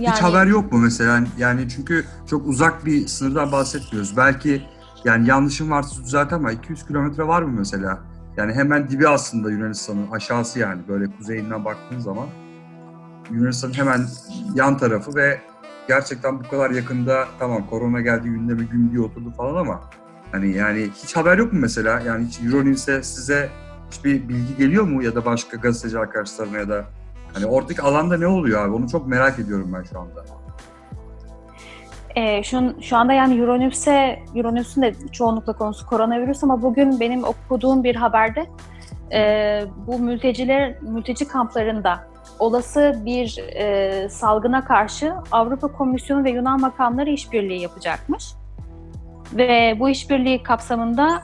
yani 0.00 0.14
Hiç 0.14 0.22
haber 0.22 0.46
yok 0.46 0.72
mu 0.72 0.78
mesela? 0.78 1.24
Yani 1.38 1.68
çünkü 1.68 2.04
çok 2.30 2.46
uzak 2.46 2.86
bir 2.86 3.06
sınırdan 3.06 3.52
bahsetmiyoruz. 3.52 4.16
Belki 4.16 4.62
yani 5.04 5.28
yanlışım 5.28 5.70
varsa 5.70 6.04
düzelt 6.04 6.32
ama 6.32 6.52
200 6.52 6.86
kilometre 6.86 7.26
var 7.26 7.42
mı 7.42 7.52
mesela? 7.58 7.98
Yani 8.36 8.52
hemen 8.52 8.90
dibi 8.90 9.08
aslında 9.08 9.50
Yunanistan'ın 9.50 10.10
aşağısı 10.10 10.58
yani 10.58 10.82
böyle 10.88 11.06
kuzeyinden 11.16 11.64
baktığın 11.64 11.98
zaman 11.98 12.26
Yunanistan'ın 13.30 13.72
hemen 13.74 14.06
yan 14.54 14.78
tarafı 14.78 15.16
ve 15.16 15.40
gerçekten 15.88 16.38
bu 16.38 16.48
kadar 16.48 16.70
yakında 16.70 17.24
tamam 17.38 17.66
korona 17.66 18.00
geldi 18.00 18.28
gündeme 18.28 18.64
gün 18.64 18.90
diye 18.90 19.00
oturdu 19.00 19.32
falan 19.36 19.56
ama 19.56 19.80
hani 20.32 20.56
yani 20.56 20.90
hiç 21.04 21.16
haber 21.16 21.38
yok 21.38 21.52
mu 21.52 21.58
mesela? 21.62 22.00
Yani 22.00 22.26
hiç 22.26 22.40
Euronews'e 22.40 23.02
size 23.02 23.50
hiçbir 23.90 24.28
bilgi 24.28 24.56
geliyor 24.56 24.84
mu 24.84 25.02
ya 25.02 25.14
da 25.14 25.24
başka 25.24 25.56
gazeteci 25.56 25.98
arkadaşlarına 25.98 26.58
ya 26.58 26.68
da 26.68 26.84
hani 27.34 27.46
oradaki 27.46 27.82
alanda 27.82 28.16
ne 28.16 28.26
oluyor 28.26 28.66
abi? 28.66 28.74
Onu 28.74 28.88
çok 28.88 29.06
merak 29.06 29.38
ediyorum 29.38 29.72
ben 29.78 29.82
şu 29.82 30.00
anda. 30.00 30.24
E, 32.16 32.42
şu, 32.42 32.74
şu 32.80 32.96
anda 32.96 33.12
yani 33.12 33.40
Euronews'e, 33.40 34.22
Euronews'un 34.34 34.82
de 34.82 34.94
çoğunlukla 35.12 35.52
konusu 35.52 35.86
koronavirüs 35.86 36.44
ama 36.44 36.62
bugün 36.62 37.00
benim 37.00 37.24
okuduğum 37.24 37.84
bir 37.84 37.96
haberde 37.96 38.46
e, 39.12 39.64
bu 39.86 39.98
mülteciler, 39.98 40.82
mülteci 40.82 41.28
kamplarında 41.28 42.08
olası 42.38 43.02
bir 43.04 43.38
e, 43.38 44.08
salgına 44.08 44.64
karşı 44.64 45.14
Avrupa 45.32 45.68
Komisyonu 45.68 46.24
ve 46.24 46.30
Yunan 46.30 46.60
makamları 46.60 47.10
işbirliği 47.10 47.60
yapacakmış. 47.60 48.24
Ve 49.32 49.76
bu 49.80 49.88
işbirliği 49.88 50.42
kapsamında 50.42 51.22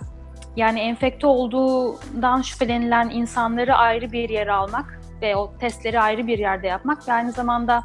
yani 0.56 0.80
enfekte 0.80 1.26
olduğundan 1.26 2.42
şüphelenilen 2.42 3.10
insanları 3.10 3.74
ayrı 3.74 4.12
bir 4.12 4.28
yere 4.28 4.52
almak 4.52 4.97
ve 5.22 5.36
o 5.36 5.52
testleri 5.60 6.00
ayrı 6.00 6.26
bir 6.26 6.38
yerde 6.38 6.66
yapmak 6.66 7.08
ve 7.08 7.12
aynı 7.12 7.32
zamanda 7.32 7.84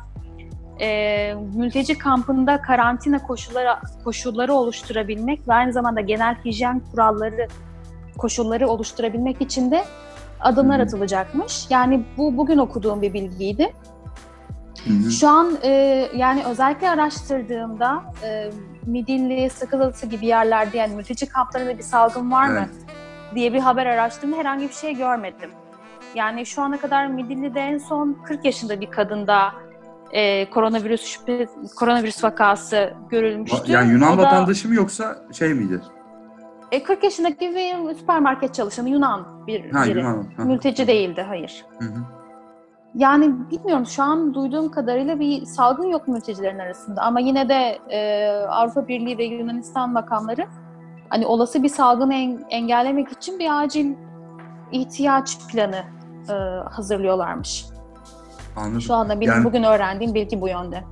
e, 0.81 1.33
mülteci 1.55 1.97
kampında 1.97 2.61
karantina 2.61 3.23
koşulları 3.23 3.69
koşulları 4.03 4.53
oluşturabilmek 4.53 5.47
ve 5.47 5.53
aynı 5.53 5.73
zamanda 5.73 6.01
genel 6.01 6.35
hijyen 6.45 6.81
kuralları 6.91 7.47
koşulları 8.17 8.67
oluşturabilmek 8.67 9.41
için 9.41 9.71
de 9.71 9.83
adımlar 10.39 10.77
Hı 10.77 10.81
hı. 10.81 10.85
atılacakmış. 10.85 11.65
Yani 11.69 12.03
bu 12.17 12.37
bugün 12.37 12.57
okuduğum 12.57 13.01
bir 13.01 13.13
bilgiydi. 13.13 13.73
Hı 14.87 14.93
hı. 14.93 15.11
Şu 15.11 15.29
an 15.29 15.57
e, 15.63 15.69
yani 16.15 16.43
özellikle 16.45 16.89
araştırdığımda 16.89 18.03
e, 18.23 18.51
Midilli, 18.85 19.49
Sakılalısı 19.49 20.05
gibi 20.05 20.25
yerlerde 20.25 20.77
yani 20.77 20.95
mülteci 20.95 21.25
kamplarında 21.25 21.77
bir 21.77 21.83
salgın 21.83 22.31
var 22.31 22.47
mı 22.47 22.59
Evet. 22.59 22.69
diye 23.35 23.53
bir 23.53 23.59
haber 23.59 23.85
araştırdığımda 23.85 24.37
herhangi 24.37 24.67
bir 24.67 24.73
şey 24.73 24.95
görmedim. 24.95 25.49
Yani 26.15 26.45
şu 26.45 26.61
ana 26.61 26.77
kadar 26.77 27.07
Midilli'de 27.07 27.59
en 27.59 27.77
son 27.77 28.17
40 28.25 28.45
yaşında 28.45 28.81
bir 28.81 28.91
kadında 28.91 29.51
e, 30.11 30.49
koronavirüs 30.49 31.05
şüphe, 31.05 31.47
koronavirüs 31.79 32.23
vakası 32.23 32.93
görülmüştü. 33.09 33.71
Yani 33.71 33.91
Yunan 33.91 34.13
O 34.13 34.17
da, 34.17 34.21
vatandaşı 34.23 34.67
mı 34.67 34.75
yoksa 34.75 35.17
şey 35.33 35.53
miydi? 35.53 35.81
E, 36.71 36.83
40 36.83 37.03
yaşındaki 37.03 37.55
bir 37.55 37.95
süpermarket 37.95 38.53
çalışanı 38.53 38.89
Yunan 38.89 39.47
bir 39.47 39.71
Ha 39.71 39.85
biri. 39.85 39.99
Yunan. 39.99 40.25
Ha. 40.37 40.43
Mülteci 40.43 40.87
değildi, 40.87 41.25
hayır. 41.27 41.65
Hı 41.79 41.85
hı. 41.85 41.99
Yani 42.95 43.49
bilmiyorum 43.51 43.85
şu 43.85 44.03
an 44.03 44.33
duyduğum 44.33 44.71
kadarıyla 44.71 45.19
bir 45.19 45.45
salgın 45.45 45.87
yok 45.87 46.07
mültecilerin 46.07 46.59
arasında 46.59 47.01
ama 47.01 47.19
yine 47.19 47.49
de 47.49 47.79
e, 47.89 48.29
Avrupa 48.47 48.87
Birliği 48.87 49.17
ve 49.17 49.23
Yunanistan 49.23 49.89
makamları 49.89 50.45
hani 51.09 51.25
olası 51.25 51.63
bir 51.63 51.69
salgını 51.69 52.13
en- 52.13 52.45
engellemek 52.49 53.11
için 53.11 53.39
bir 53.39 53.63
acil 53.63 53.93
ihtiyaç 54.71 55.37
planı 55.51 55.83
e, 56.29 56.33
hazırlıyorlarmış. 56.69 57.65
Anladım. 58.55 58.81
Şu 58.81 58.93
anda 58.93 59.19
benim 59.21 59.31
Yani- 59.33 59.43
bugün 59.45 59.63
öğrendiğim 59.63 60.13
bilgi 60.13 60.41
bu 60.41 60.47
yönde. 60.47 60.83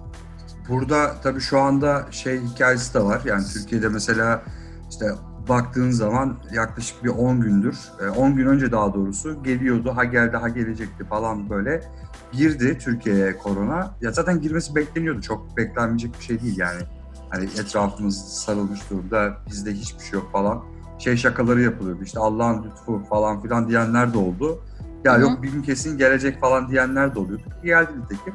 Burada 0.70 1.16
tabii 1.24 1.40
şu 1.40 1.60
anda 1.60 2.06
şey 2.12 2.42
hikayesi 2.42 2.94
de 2.94 3.04
var. 3.04 3.22
Yani 3.26 3.44
Türkiye'de 3.54 3.90
mesela 3.90 4.42
işte 4.90 5.06
baktığın 5.50 5.92
zaman 5.92 6.38
yaklaşık 6.54 7.04
bir 7.04 7.10
10 7.10 7.42
gündür, 7.42 7.78
e, 8.06 8.10
10 8.10 8.36
gün 8.36 8.46
önce 8.46 8.72
daha 8.72 8.94
doğrusu 8.94 9.44
geliyordu, 9.44 9.92
ha 9.96 10.04
geldi, 10.04 10.38
ha 10.38 10.50
gelecekti 10.50 11.06
falan 11.06 11.50
böyle. 11.50 11.84
Girdi 12.32 12.78
Türkiye'ye 12.78 13.38
korona. 13.38 13.92
Ya 14.02 14.12
zaten 14.12 14.42
girmesi 14.42 14.76
bekleniyordu. 14.76 15.22
Çok 15.22 15.58
beklenmeyecek 15.58 16.20
bir 16.20 16.24
şey 16.24 16.42
değil 16.42 16.58
yani. 16.58 16.82
Hani 17.30 17.44
etrafımız 17.44 18.18
sarılmış 18.18 18.90
durumda, 18.90 19.34
bizde 19.48 19.74
hiçbir 19.74 20.04
şey 20.04 20.20
yok 20.20 20.32
falan. 20.32 20.64
Şey 21.00 21.18
şakaları 21.18 21.62
yapılıyordu 21.62 22.04
işte 22.04 22.20
Allah'ın 22.20 22.64
lütfu 22.64 23.04
falan 23.10 23.42
filan 23.42 23.70
diyenler 23.70 24.14
de 24.14 24.18
oldu. 24.18 24.60
Ya 25.06 25.18
yok 25.18 25.44
bir 25.44 25.52
gün 25.52 25.62
kesin 25.62 25.98
gelecek 25.98 26.40
falan 26.42 26.72
diyenler 26.72 27.16
de 27.16 27.20
oluyordu. 27.20 27.44
Geldi 27.64 27.92
nitekim. 28.02 28.34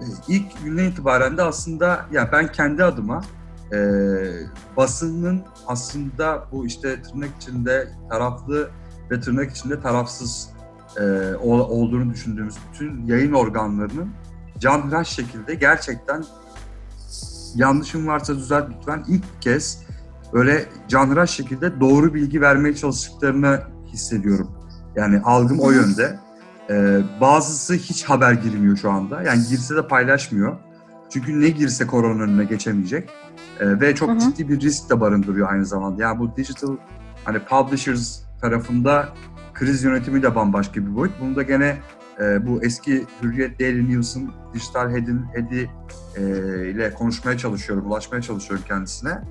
E, 0.00 0.04
ilk 0.28 0.64
günden 0.64 0.84
itibaren 0.84 1.36
de 1.36 1.42
aslında 1.42 2.06
ya 2.12 2.28
ben 2.32 2.52
kendi 2.52 2.84
adıma 2.84 3.20
e, 3.72 3.78
basının 4.76 5.42
aslında 5.66 6.44
bu 6.52 6.66
işte 6.66 7.02
tırnak 7.02 7.30
içinde 7.40 7.88
taraflı 8.10 8.70
ve 9.10 9.20
tırnak 9.20 9.50
içinde 9.50 9.80
tarafsız 9.80 10.48
e, 10.96 11.02
ol- 11.34 11.70
olduğunu 11.70 12.10
düşündüğümüz 12.12 12.54
bütün 12.72 13.06
yayın 13.06 13.32
organlarının 13.32 14.10
canhıraş 14.58 15.08
şekilde 15.08 15.54
gerçekten 15.54 16.24
yanlışım 17.54 18.06
varsa 18.06 18.34
düzelt 18.36 18.70
lütfen 18.76 19.04
ilk 19.08 19.42
kez 19.42 19.82
böyle 20.32 20.64
canhıraş 20.88 21.30
şekilde 21.30 21.80
doğru 21.80 22.14
bilgi 22.14 22.40
vermeye 22.40 22.74
çalıştıklarını 22.76 23.60
hissediyorum. 23.86 24.50
Yani 24.96 25.20
algım 25.24 25.60
o 25.60 25.70
yönde. 25.70 26.18
Ee, 26.70 27.00
bazısı 27.20 27.74
hiç 27.74 28.04
haber 28.04 28.32
girmiyor 28.32 28.76
şu 28.76 28.90
anda. 28.90 29.22
Yani 29.22 29.42
girse 29.48 29.76
de 29.76 29.88
paylaşmıyor. 29.88 30.56
Çünkü 31.10 31.40
ne 31.40 31.48
girse 31.48 31.86
korona 31.86 32.22
önüne 32.22 32.44
geçemeyecek. 32.44 33.10
Ee, 33.60 33.80
ve 33.80 33.94
çok 33.94 34.08
Hı 34.08 34.14
hı. 34.14 34.18
ciddi 34.18 34.48
bir 34.48 34.60
risk 34.60 34.90
de 34.90 35.00
barındırıyor 35.00 35.52
aynı 35.52 35.66
zamanda. 35.66 36.02
Yani 36.02 36.18
bu 36.18 36.36
digital 36.36 36.76
hani 37.24 37.38
publishers 37.38 38.20
tarafında 38.40 39.08
kriz 39.54 39.84
yönetimi 39.84 40.22
de 40.22 40.34
bambaşka 40.34 40.80
bir 40.80 40.96
boyut. 40.96 41.12
Bunu 41.20 41.36
da 41.36 41.42
gene 41.42 41.76
e, 42.20 42.46
bu 42.46 42.62
eski 42.62 43.06
Hürriyet 43.22 43.60
Daily 43.60 43.94
News'un 43.94 44.32
dijital 44.54 44.90
head'in 44.90 45.24
head'i 45.34 45.70
e, 46.16 46.22
ile 46.70 46.94
konuşmaya 46.94 47.38
çalışıyorum, 47.38 47.86
ulaşmaya 47.86 48.22
çalışıyorum 48.22 48.64
kendisine. 48.68 49.22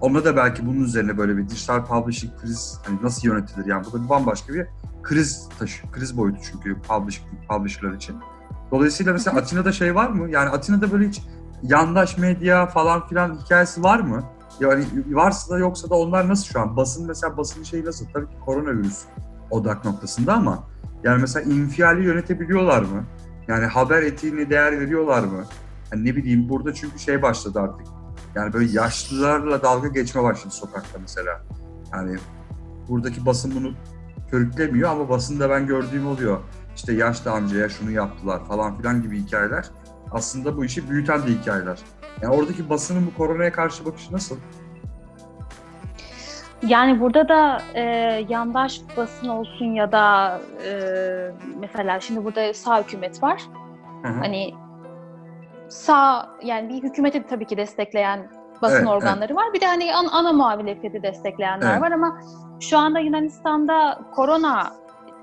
Onunla 0.00 0.24
da 0.24 0.36
belki 0.36 0.66
bunun 0.66 0.80
üzerine 0.80 1.18
böyle 1.18 1.36
bir 1.36 1.48
dijital 1.48 1.84
publishing 1.84 2.32
kriz 2.40 2.78
hani 2.86 2.98
nasıl 3.02 3.28
yönetilir 3.28 3.66
yani 3.66 3.84
bu 3.86 3.92
da 3.92 4.04
bir 4.04 4.08
bambaşka 4.08 4.54
bir 4.54 4.66
kriz 5.02 5.48
taşı, 5.58 5.90
kriz 5.90 6.16
boyutu 6.16 6.40
çünkü 6.52 6.80
publishing, 6.80 7.28
publisher'lar 7.48 7.94
için. 7.94 8.16
Dolayısıyla 8.70 9.12
mesela 9.12 9.36
Atina'da 9.40 9.72
şey 9.72 9.94
var 9.94 10.08
mı? 10.08 10.30
Yani 10.30 10.48
Atina'da 10.50 10.92
böyle 10.92 11.08
hiç 11.08 11.22
yandaş 11.62 12.18
medya 12.18 12.66
falan 12.66 13.08
filan 13.08 13.38
hikayesi 13.44 13.82
var 13.82 14.00
mı? 14.00 14.24
Yani 14.60 14.84
varsa 15.10 15.54
da 15.54 15.58
yoksa 15.58 15.90
da 15.90 15.94
onlar 15.94 16.28
nasıl 16.28 16.44
şu 16.44 16.60
an? 16.60 16.76
Basın 16.76 17.06
mesela 17.06 17.36
basın 17.36 17.62
şeyi 17.62 17.84
nasıl? 17.84 18.06
Tabii 18.14 18.26
ki 18.26 18.36
koronavirüs 18.44 19.02
odak 19.50 19.84
noktasında 19.84 20.34
ama 20.34 20.64
yani 21.04 21.20
mesela 21.20 21.54
infiali 21.54 22.04
yönetebiliyorlar 22.04 22.82
mı? 22.82 23.04
Yani 23.48 23.66
haber 23.66 24.02
etiğine 24.02 24.50
değer 24.50 24.80
veriyorlar 24.80 25.24
mı? 25.24 25.44
Hani 25.90 26.04
ne 26.04 26.16
bileyim 26.16 26.48
burada 26.48 26.74
çünkü 26.74 26.98
şey 26.98 27.22
başladı 27.22 27.60
artık. 27.60 27.97
Yani 28.34 28.52
böyle 28.52 28.70
yaşlılarla 28.70 29.62
dalga 29.62 29.88
geçme 29.88 30.22
başladı 30.22 30.54
sokakta 30.54 30.98
mesela. 31.00 31.40
Yani 31.92 32.18
buradaki 32.88 33.26
basın 33.26 33.54
bunu 33.54 33.72
körüklemiyor 34.30 34.90
ama 34.90 35.08
basında 35.08 35.50
ben 35.50 35.66
gördüğüm 35.66 36.06
oluyor. 36.06 36.40
İşte 36.76 36.92
yaşlı 36.92 37.30
amcaya 37.30 37.68
şunu 37.68 37.90
yaptılar 37.90 38.44
falan 38.44 38.76
filan 38.76 39.02
gibi 39.02 39.20
hikayeler. 39.20 39.64
Aslında 40.10 40.56
bu 40.56 40.64
işi 40.64 40.90
büyüten 40.90 41.22
de 41.22 41.26
hikayeler. 41.26 41.78
Yani 42.22 42.34
oradaki 42.34 42.70
basının 42.70 43.06
bu 43.06 43.14
koronaya 43.14 43.52
karşı 43.52 43.86
bakışı 43.86 44.12
nasıl? 44.12 44.36
Yani 46.66 47.00
burada 47.00 47.28
da 47.28 47.62
e, 47.74 47.82
yandaş 48.28 48.80
basın 48.96 49.28
olsun 49.28 49.64
ya 49.64 49.92
da 49.92 50.40
e, 50.66 50.70
mesela 51.60 52.00
şimdi 52.00 52.24
burada 52.24 52.54
sağ 52.54 52.82
hükümet 52.82 53.22
var. 53.22 53.42
Hı 54.02 54.08
hı. 54.08 54.18
Hani 54.18 54.54
sağ 55.68 56.28
yani 56.42 56.68
bir 56.68 56.82
hükümeti 56.88 57.26
tabii 57.26 57.46
ki 57.46 57.56
destekleyen 57.56 58.30
basın 58.62 58.76
Evet, 58.76 58.88
organları 58.88 59.36
var. 59.36 59.52
Bir 59.54 59.60
de 59.60 59.66
hani 59.66 59.94
an- 59.94 60.08
ana 60.12 60.32
muhalefeti 60.32 61.02
destekleyenler 61.02 61.70
Evet. 61.72 61.82
var 61.82 61.92
ama 61.92 62.20
şu 62.60 62.78
anda 62.78 62.98
Yunanistan'da 62.98 64.00
korona 64.14 64.72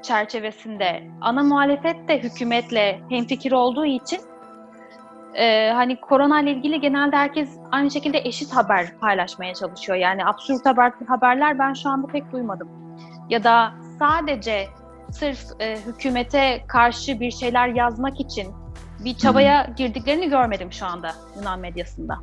çerçevesinde 0.03 1.03
ana 1.21 1.43
muhalefet 1.43 2.07
de 2.07 2.19
hükümetle 2.23 2.99
hemfikir 3.09 3.51
olduğu 3.51 3.85
için 3.85 4.19
e, 5.33 5.71
hani 5.71 5.99
korona 6.01 6.41
ile 6.41 6.51
ilgili 6.51 6.81
genelde 6.81 7.15
herkes 7.15 7.49
aynı 7.71 7.91
şekilde 7.91 8.17
eşit 8.19 8.55
haber 8.55 8.97
paylaşmaya 8.99 9.53
çalışıyor. 9.53 9.97
Yani 9.97 10.25
absürt 10.25 10.65
haber, 10.65 10.91
haberler 11.07 11.59
ben 11.59 11.73
şu 11.73 11.89
anda 11.89 12.07
pek 12.07 12.31
duymadım. 12.31 12.69
Ya 13.29 13.43
da 13.43 13.71
sadece 13.99 14.67
sırf 15.11 15.39
e, 15.59 15.77
hükümete 15.85 16.63
karşı 16.67 17.19
bir 17.19 17.31
şeyler 17.31 17.67
yazmak 17.67 18.19
için 18.19 18.47
bir 18.99 19.17
çabaya 19.17 19.67
girdiklerini 19.77 20.29
görmedim 20.29 20.71
şu 20.71 20.85
anda 20.85 21.11
Yunan 21.37 21.59
medyasında. 21.59 22.19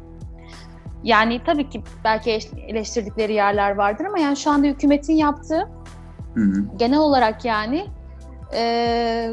Yani 1.03 1.41
tabii 1.47 1.69
ki 1.69 1.83
belki 2.05 2.33
eş- 2.33 2.53
eleştirdikleri 2.69 3.33
yerler 3.33 3.71
vardır 3.71 4.05
ama 4.05 4.19
yani 4.19 4.37
şu 4.37 4.51
anda 4.51 4.67
hükümetin 4.67 5.15
yaptığı 5.15 5.69
hı. 6.35 6.65
genel 6.77 6.99
olarak 6.99 7.45
yani 7.45 7.87
e, 8.55 9.31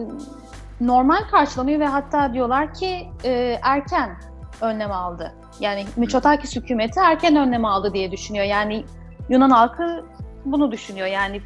normal 0.81 1.23
karşılanıyor 1.31 1.79
ve 1.79 1.85
hatta 1.85 2.33
diyorlar 2.33 2.73
ki 2.73 3.07
e, 3.23 3.59
erken 3.63 4.17
önlem 4.61 4.91
aldı. 4.91 5.33
Yani 5.59 5.85
Mitsotakis 5.95 6.55
hükümeti 6.55 6.99
erken 6.99 7.35
önlem 7.35 7.65
aldı 7.65 7.93
diye 7.93 8.11
düşünüyor. 8.11 8.45
Yani 8.45 8.85
Yunan 9.29 9.49
halkı 9.49 10.05
bunu 10.45 10.71
düşünüyor. 10.71 11.07
Yani 11.07 11.41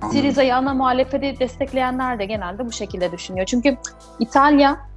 Anladım. 0.00 0.18
Siriza'yı 0.18 0.56
ana 0.56 0.74
muhalefeti 0.74 1.40
destekleyenler 1.40 2.18
de 2.18 2.24
genelde 2.24 2.66
bu 2.66 2.72
şekilde 2.72 3.12
düşünüyor. 3.12 3.46
Çünkü 3.46 3.76
İtalya, 4.18 4.89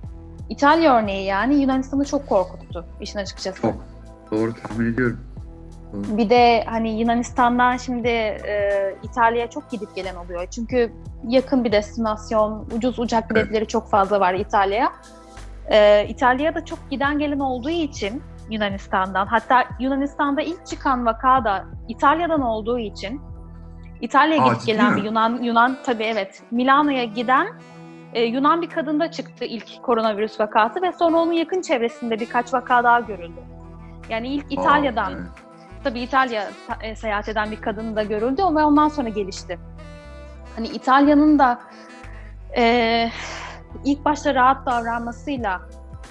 İtalya 0.50 0.96
örneği 0.96 1.26
yani 1.26 1.56
Yunanistan'ı 1.56 2.06
çok 2.06 2.30
korkuttu 2.30 2.86
işin 3.02 3.20
açıkçası. 3.20 3.62
Çok. 3.62 3.76
Doğru 4.32 4.54
tahmin 4.54 4.94
ediyorum. 4.94 5.20
Bir 5.94 6.30
de 6.30 6.64
hani 6.68 7.00
Yunanistan'dan 7.00 7.78
şimdi 7.78 8.08
e, 8.08 8.96
İtalya'ya 9.04 9.50
çok 9.50 9.72
gidip 9.72 9.96
gelen 9.96 10.16
oluyor. 10.16 10.48
Çünkü 10.48 10.94
yakın 11.28 11.64
bir 11.64 11.72
destinasyon, 11.72 12.68
ucuz 12.78 13.00
uçak 13.00 13.30
biletleri 13.30 13.68
çok 13.68 13.90
fazla 13.90 14.20
var 14.20 14.34
İtalya'ya. 14.34 14.94
E, 15.72 16.08
İtalya'ya 16.08 16.56
da 16.56 16.66
çok 16.66 16.80
giden 16.90 17.20
gelen 17.20 17.40
olduğu 17.40 17.70
için 17.70 18.24
Yunanistan'dan. 18.50 19.28
Hatta 19.28 19.64
Yunanistan'da 19.80 20.42
ilk 20.42 20.66
çıkan 20.66 21.06
vaka 21.06 21.44
da 21.44 21.66
İtalya'dan 21.88 22.42
olduğu 22.42 22.80
için 22.80 23.22
İtalya'ya 24.02 24.48
gidip 24.48 24.66
gelen 24.66 24.94
mi? 24.94 24.98
bir 24.98 25.04
Yunan 25.04 25.42
Yunan 25.44 25.78
tabii 25.86 26.04
evet 26.04 26.42
Milano'ya 26.52 27.04
giden 27.04 27.48
e, 28.14 28.24
Yunan 28.24 28.62
bir 28.62 28.70
kadında 28.70 29.12
çıktı 29.12 29.46
ilk 29.46 29.84
koronavirüs 29.84 30.40
vakası 30.40 30.82
ve 30.82 30.92
sonra 30.92 31.18
onun 31.18 31.32
yakın 31.32 31.62
çevresinde 31.62 32.20
birkaç 32.20 32.54
vaka 32.54 32.84
daha 32.84 33.00
görüldü. 33.00 33.40
Yani 34.10 34.28
ilk 34.28 34.46
İtalya'dan 34.52 35.14
evet. 35.14 35.24
tabii 35.84 36.00
İtalya 36.00 36.48
e, 36.82 36.96
seyahat 36.96 37.30
eden 37.30 37.52
bir 37.52 37.62
kadın 37.62 37.96
da 37.96 38.04
görüldü 38.04 38.42
ve 38.42 38.64
ondan 38.64 38.88
sonra 38.88 39.10
gelişti. 39.10 39.60
Hani 40.56 40.68
İtalya'nın 40.68 41.40
da 41.40 41.60
e, 42.58 43.10
ilk 43.86 44.06
başta 44.06 44.36
rahat 44.36 44.66
davranmasıyla 44.66 45.62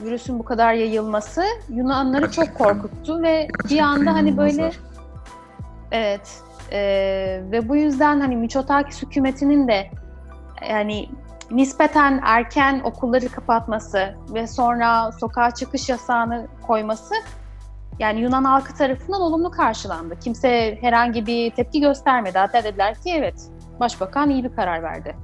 virüsün 0.01 0.39
bu 0.39 0.45
kadar 0.45 0.73
yayılması 0.73 1.45
Yunanları 1.69 2.31
çok 2.31 2.55
korkuttu 2.55 3.23
ve 3.23 3.49
bir 3.71 3.79
anda 3.79 4.15
hani 4.15 4.37
böyle 4.37 4.71
evet 5.93 6.43
e, 6.73 6.79
ve 7.53 7.69
bu 7.69 7.77
yüzden 7.77 8.21
hani 8.21 8.37
Mitsotakis 8.37 9.03
hükümetinin 9.03 9.69
de 9.69 9.91
yani 10.71 11.09
nispeten 11.51 12.21
erken 12.25 12.81
okulları 12.85 13.29
kapatması 13.29 14.15
ve 14.35 14.47
sonra 14.47 15.13
sokağa 15.13 15.51
çıkış 15.51 15.89
yasağını 15.89 16.47
koyması 16.67 17.15
yani 17.99 18.21
Yunan 18.21 18.45
halkı 18.45 18.75
tarafından 18.75 19.21
olumlu 19.21 19.51
karşılandı. 19.51 20.19
Kimse 20.21 20.79
herhangi 20.81 21.27
bir 21.27 21.51
tepki 21.51 21.81
göstermedi. 21.81 22.39
Hatta 22.39 22.65
dediler 22.65 22.95
ki 22.95 23.11
evet 23.17 23.35
başbakan 23.81 24.31
iyi 24.31 24.45
bir 24.45 24.57
karar 24.57 24.83
verdi. 24.83 25.17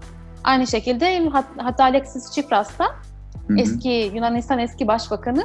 Aynı 0.44 0.66
şekilde 0.66 1.28
hat- 1.28 1.44
hatta 1.58 1.84
Alexis 1.84 2.24
Tsipras 2.30 2.78
da 2.78 2.84
eski 3.58 4.10
Yunanistan 4.14 4.58
eski 4.58 4.88
başbakanı 4.88 5.44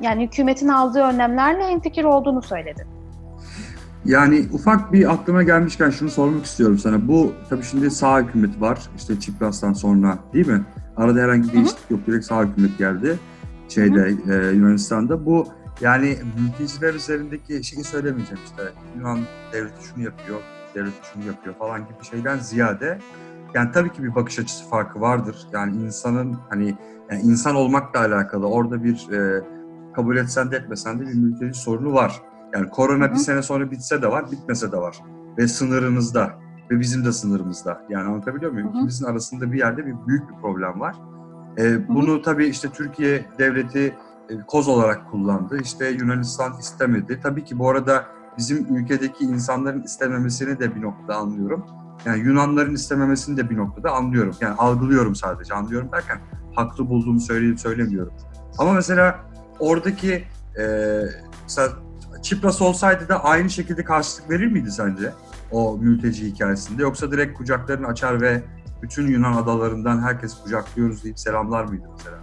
yani 0.00 0.26
hükümetin 0.26 0.68
aldığı 0.68 1.02
önlemlerle 1.02 1.68
hemfikir 1.68 2.04
olduğunu 2.04 2.42
söyledi. 2.42 2.86
Yani 4.06 4.48
ufak 4.52 4.92
bir 4.92 5.12
aklıma 5.12 5.42
gelmişken 5.42 5.90
şunu 5.90 6.10
sormak 6.10 6.44
istiyorum 6.44 6.78
sana. 6.78 7.08
Bu 7.08 7.32
tabii 7.50 7.62
şimdi 7.62 7.90
sağ 7.90 8.20
hükümeti 8.20 8.60
var. 8.60 8.78
İşte 8.96 9.20
Çipras'tan 9.20 9.72
sonra 9.72 10.18
değil 10.32 10.46
mi? 10.48 10.64
Arada 10.96 11.20
herhangi 11.20 11.48
bir 11.48 11.52
değişiklik 11.52 11.90
yok. 11.90 12.00
Direkt 12.06 12.24
sağ 12.24 12.44
hükümet 12.44 12.78
geldi. 12.78 13.18
Şeyde 13.68 14.14
e, 14.28 14.56
Yunanistan'da. 14.56 15.26
Bu 15.26 15.46
yani 15.80 16.16
mülteciler 16.40 16.94
üzerindeki 16.94 17.64
şeyi 17.64 17.84
söylemeyeceğim 17.84 18.42
işte. 18.44 18.62
Yunan 18.96 19.18
devleti 19.52 19.86
şunu 19.86 20.04
yapıyor, 20.04 20.40
devleti 20.74 20.96
şunu 21.12 21.26
yapıyor 21.26 21.54
falan 21.54 21.80
gibi 21.80 22.04
şeyden 22.10 22.38
ziyade 22.38 22.98
yani 23.54 23.72
tabii 23.72 23.92
ki 23.92 24.02
bir 24.02 24.14
bakış 24.14 24.38
açısı 24.38 24.68
farkı 24.68 25.00
vardır. 25.00 25.36
Yani 25.52 25.82
insanın 25.84 26.36
hani 26.48 26.74
yani 27.10 27.22
insan 27.22 27.54
olmakla 27.54 28.00
alakalı 28.00 28.46
orada 28.46 28.84
bir 28.84 29.12
e, 29.12 29.44
kabul 29.94 30.16
etsen 30.16 30.50
de 30.50 30.56
etmesen 30.56 31.00
de 31.00 31.06
bir 31.06 31.14
mülteci 31.14 31.60
sorunu 31.60 31.92
var. 31.92 32.22
Yani 32.54 32.68
korona 32.68 33.04
Hı 33.04 33.08
hı. 33.08 33.14
bir 33.14 33.18
sene 33.18 33.42
sonra 33.42 33.70
bitse 33.70 34.02
de 34.02 34.10
var, 34.10 34.30
bitmese 34.30 34.72
de 34.72 34.76
var. 34.76 34.98
Ve 35.38 35.48
sınırınızda 35.48 36.30
ve 36.70 36.80
bizim 36.80 37.04
de 37.04 37.12
sınırımızda. 37.12 37.82
Yani 37.88 38.08
anlatabiliyor 38.08 38.52
muyum? 38.52 38.68
Hı 38.68 38.72
hı. 38.72 38.76
İkimizin 38.76 39.04
arasında 39.04 39.52
bir 39.52 39.58
yerde 39.58 39.86
bir 39.86 39.94
büyük 40.06 40.30
bir 40.30 40.34
problem 40.34 40.80
var. 40.80 40.96
Ee, 41.58 41.88
bunu 41.88 42.22
tabii 42.22 42.46
işte 42.46 42.68
Türkiye 42.68 43.24
devleti 43.38 43.96
e, 44.28 44.40
koz 44.46 44.68
olarak 44.68 45.10
kullandı. 45.10 45.58
İşte 45.62 45.88
Yunanistan 45.88 46.58
istemedi. 46.58 47.20
Tabii 47.22 47.44
ki 47.44 47.58
bu 47.58 47.70
arada 47.70 48.04
bizim 48.38 48.76
ülkedeki 48.76 49.24
insanların 49.24 49.82
istememesini 49.82 50.58
de 50.58 50.74
bir 50.74 50.82
noktada 50.82 51.16
anlıyorum. 51.16 51.66
Yani 52.04 52.18
Yunanların 52.18 52.74
istememesini 52.74 53.36
de 53.36 53.50
bir 53.50 53.56
noktada 53.56 53.90
anlıyorum. 53.90 54.34
Yani 54.40 54.54
algılıyorum 54.54 55.14
sadece. 55.14 55.54
Anlıyorum 55.54 55.88
derken 55.92 56.18
haklı 56.54 56.88
bulduğumu 56.88 57.20
söyleyip 57.20 57.60
söylemiyorum. 57.60 58.12
Ama 58.58 58.72
mesela 58.72 59.20
oradaki 59.58 60.24
e, 60.58 60.64
mesela 61.42 61.68
Çipras 62.26 62.62
olsaydı 62.62 63.08
da 63.08 63.24
aynı 63.24 63.50
şekilde 63.50 63.84
karşılık 63.84 64.30
verir 64.30 64.46
miydi 64.46 64.70
sence 64.70 65.12
o 65.52 65.76
mülteci 65.78 66.26
hikayesinde? 66.26 66.82
Yoksa 66.82 67.10
direkt 67.12 67.38
kucaklarını 67.38 67.86
açar 67.86 68.20
ve 68.20 68.42
bütün 68.82 69.06
Yunan 69.06 69.32
adalarından 69.32 70.02
herkes 70.02 70.42
kucaklıyoruz 70.42 71.04
deyip 71.04 71.18
selamlar 71.18 71.64
mıydı 71.64 71.84
mesela? 71.96 72.16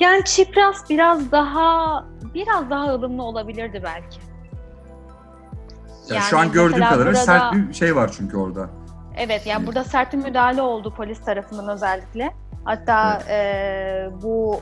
Yani 0.00 0.24
Çipras 0.24 0.90
biraz 0.90 1.32
daha 1.32 2.04
biraz 2.34 2.70
daha 2.70 2.94
ılımlı 2.94 3.22
olabilirdi 3.22 3.80
belki. 3.84 4.18
Yani 6.10 6.22
şu 6.22 6.38
an 6.38 6.52
gördüğüm 6.52 6.84
kadarıyla 6.84 7.04
burada- 7.06 7.24
sert 7.24 7.52
bir 7.54 7.72
şey 7.74 7.96
var 7.96 8.10
çünkü 8.16 8.36
orada. 8.36 8.70
Evet 9.16 9.46
yani 9.46 9.66
burada 9.66 9.84
sert 9.84 10.12
bir 10.12 10.18
müdahale 10.18 10.62
oldu 10.62 10.94
polis 10.96 11.20
tarafından 11.24 11.68
özellikle. 11.68 12.34
Hatta 12.64 13.22
eee, 13.28 14.10
bu 14.22 14.60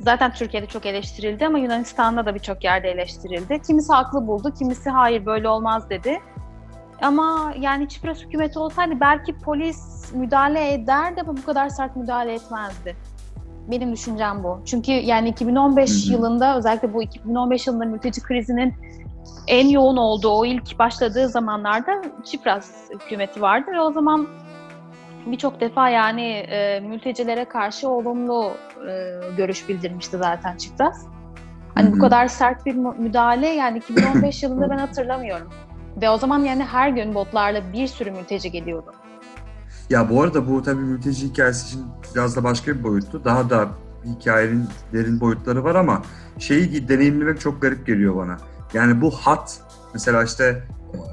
zaten 0.00 0.32
Türkiye'de 0.32 0.66
çok 0.66 0.86
eleştirildi 0.86 1.46
ama 1.46 1.58
Yunanistan'da 1.58 2.26
da 2.26 2.34
birçok 2.34 2.64
yerde 2.64 2.90
eleştirildi. 2.90 3.62
Kimisi 3.62 3.92
haklı 3.92 4.26
buldu, 4.26 4.52
kimisi 4.58 4.90
hayır 4.90 5.26
böyle 5.26 5.48
olmaz 5.48 5.90
dedi. 5.90 6.20
Ama 7.02 7.54
yani 7.58 7.88
Çipras 7.88 8.18
hükümeti 8.18 8.58
olsaydı 8.58 9.00
belki 9.00 9.38
polis 9.38 10.12
müdahale 10.14 10.72
ederdi 10.72 11.20
ama 11.20 11.36
bu 11.36 11.44
kadar 11.44 11.68
sert 11.68 11.96
müdahale 11.96 12.34
etmezdi. 12.34 12.96
Benim 13.70 13.92
düşüncem 13.92 14.44
bu. 14.44 14.60
Çünkü 14.66 14.92
yani 14.92 15.28
2015 15.28 15.90
Hı 15.90 16.08
hı. 16.08 16.12
yılında 16.12 16.56
özellikle 16.56 16.94
bu 16.94 17.02
2015 17.02 17.66
yılında 17.66 17.84
mülteci 17.84 18.20
krizinin 18.20 18.74
en 19.46 19.68
yoğun 19.68 19.96
olduğu, 19.96 20.30
o 20.30 20.44
ilk 20.44 20.78
başladığı 20.78 21.28
zamanlarda 21.28 22.02
Çipras 22.24 22.70
hükümeti 22.94 23.42
vardı 23.42 23.70
ve 23.74 23.80
o 23.80 23.92
zaman 23.92 24.28
birçok 25.26 25.60
defa 25.60 25.88
yani 25.88 26.22
e, 26.22 26.80
mültecilere 26.80 27.44
karşı 27.44 27.88
olumlu 27.88 28.50
e, 28.88 29.20
görüş 29.36 29.68
bildirmişti 29.68 30.16
zaten 30.18 30.56
Çipras. 30.56 31.06
Hani 31.74 31.88
Hı 31.88 31.92
bu 31.92 31.98
kadar 31.98 32.28
sert 32.28 32.66
bir 32.66 32.74
müdahale 32.74 33.48
yani 33.48 33.78
2015 33.78 34.42
yılında 34.42 34.70
ben 34.70 34.78
hatırlamıyorum. 34.78 35.48
Ve 36.02 36.10
o 36.10 36.18
zaman 36.18 36.38
yani 36.38 36.64
her 36.64 36.88
gün 36.88 37.14
botlarla 37.14 37.72
bir 37.72 37.86
sürü 37.86 38.10
mülteci 38.10 38.50
geliyordu. 38.50 38.92
Ya 39.90 40.10
bu 40.10 40.22
arada 40.22 40.48
bu 40.48 40.62
tabii 40.62 40.80
mülteci 40.80 41.26
hikayesi 41.26 41.66
için 41.66 41.86
biraz 42.14 42.36
da 42.36 42.44
başka 42.44 42.78
bir 42.78 42.82
boyuttu. 42.82 43.24
Daha 43.24 43.50
da 43.50 43.68
hikayenin 44.04 44.68
derin 44.92 45.20
boyutları 45.20 45.64
var 45.64 45.74
ama 45.74 46.02
şeyi 46.38 46.88
deneyimlemek 46.88 47.40
çok 47.40 47.62
garip 47.62 47.86
geliyor 47.86 48.16
bana. 48.16 48.36
Yani 48.74 49.00
bu 49.00 49.10
hat 49.10 49.60
mesela 49.94 50.24
işte 50.24 50.62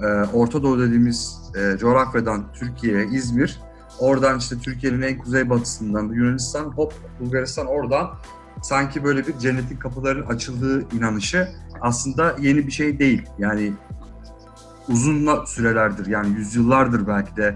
e, 0.03 0.07
Orta 0.33 0.63
Doğu 0.63 0.79
dediğimiz 0.79 1.51
e, 1.55 1.77
coğrafyadan 1.77 2.43
Türkiye, 2.53 3.05
İzmir, 3.05 3.59
oradan 3.99 4.37
işte 4.37 4.57
Türkiye'nin 4.57 5.01
en 5.01 5.17
kuzeybatısından 5.17 6.03
Yunanistan, 6.13 6.65
hop 6.65 6.93
Bulgaristan 7.19 7.67
oradan 7.67 8.09
sanki 8.61 9.03
böyle 9.03 9.27
bir 9.27 9.37
cennetin 9.37 9.77
kapılarının 9.77 10.25
açıldığı 10.25 10.95
inanışı 10.95 11.47
aslında 11.81 12.35
yeni 12.39 12.67
bir 12.67 12.71
şey 12.71 12.99
değil. 12.99 13.29
Yani 13.39 13.73
uzun 14.89 15.45
sürelerdir 15.45 16.05
yani 16.05 16.29
yüzyıllardır 16.37 17.07
belki 17.07 17.35
de 17.35 17.55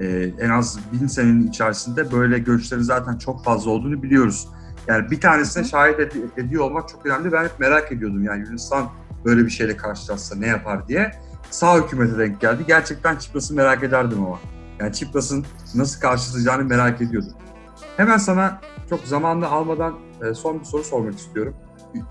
e, 0.00 0.06
en 0.40 0.50
az 0.50 0.78
bin 0.92 1.06
senenin 1.06 1.48
içerisinde 1.48 2.12
böyle 2.12 2.38
göçlerin 2.38 2.82
zaten 2.82 3.18
çok 3.18 3.44
fazla 3.44 3.70
olduğunu 3.70 4.02
biliyoruz. 4.02 4.48
Yani 4.86 5.10
bir 5.10 5.20
tanesine 5.20 5.64
şahit 5.64 5.98
ed- 5.98 6.40
ediyor 6.40 6.64
olmak 6.64 6.88
çok 6.88 7.06
önemli. 7.06 7.32
Ben 7.32 7.44
hep 7.44 7.60
merak 7.60 7.92
ediyordum 7.92 8.24
yani 8.24 8.40
Yunanistan 8.40 8.88
böyle 9.24 9.44
bir 9.44 9.50
şeyle 9.50 9.76
karşılaşsa 9.76 10.36
ne 10.36 10.46
yapar 10.46 10.88
diye. 10.88 11.12
Sağ 11.50 11.76
hükümete 11.76 12.18
denk 12.18 12.40
geldi. 12.40 12.64
Gerçekten 12.66 13.16
Çipras'ı 13.16 13.54
merak 13.54 13.82
ederdim 13.82 14.18
ama. 14.26 14.38
Yani 14.80 14.92
Çipras'ın 14.92 15.44
nasıl 15.74 16.00
karşılayacağını 16.00 16.64
merak 16.64 17.02
ediyordum. 17.02 17.32
Hemen 17.96 18.16
sana 18.16 18.60
çok 18.90 19.00
zamanla 19.00 19.50
almadan 19.50 19.94
e, 20.22 20.34
son 20.34 20.60
bir 20.60 20.64
soru 20.64 20.84
sormak 20.84 21.18
istiyorum. 21.18 21.54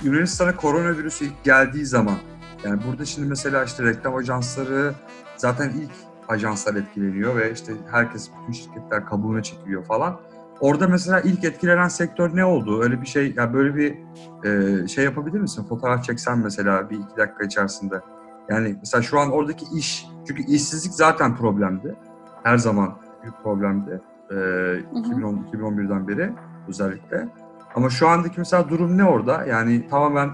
Yunanistan'a 0.03 0.55
koronavirüsü 0.55 1.25
ilk 1.25 1.43
geldiği 1.43 1.85
zaman 1.85 2.15
yani 2.63 2.81
burada 2.87 3.05
şimdi 3.05 3.27
mesela 3.27 3.63
işte 3.63 3.83
reklam 3.83 4.15
ajansları 4.15 4.93
zaten 5.37 5.69
ilk 5.69 5.91
ajanslar 6.27 6.75
etkileniyor 6.75 7.35
ve 7.35 7.51
işte 7.51 7.73
herkes 7.91 8.29
bütün 8.41 8.53
şirketler 8.53 9.05
kabuğuna 9.05 9.43
çekiliyor 9.43 9.85
falan. 9.85 10.19
Orada 10.59 10.87
mesela 10.87 11.21
ilk 11.21 11.43
etkilenen 11.43 11.87
sektör 11.87 12.35
ne 12.35 12.45
oldu? 12.45 12.83
Öyle 12.83 13.01
bir 13.01 13.05
şey, 13.05 13.33
yani 13.37 13.53
böyle 13.53 13.75
bir 13.75 13.97
e, 14.43 14.87
şey 14.87 15.03
yapabilir 15.05 15.39
misin? 15.39 15.65
Fotoğraf 15.69 16.03
çeksen 16.03 16.39
mesela 16.39 16.89
bir 16.89 16.95
iki 16.95 17.17
dakika 17.17 17.43
içerisinde. 17.43 18.01
Yani 18.49 18.75
mesela 18.79 19.01
şu 19.01 19.19
an 19.19 19.31
oradaki 19.31 19.65
iş, 19.77 20.07
çünkü 20.27 20.43
işsizlik 20.43 20.93
zaten 20.93 21.35
problemdi. 21.35 21.95
Her 22.43 22.57
zaman 22.57 22.97
büyük 23.23 23.43
problemdi. 23.43 24.01
E, 24.31 24.99
2010, 24.99 25.47
2011'den 25.53 26.07
beri 26.07 26.31
özellikle. 26.67 27.27
Ama 27.75 27.89
şu 27.89 28.07
andaki 28.07 28.39
mesela 28.39 28.69
durum 28.69 28.97
ne 28.97 29.03
orada? 29.03 29.45
Yani 29.45 29.87
tamamen 29.87 30.29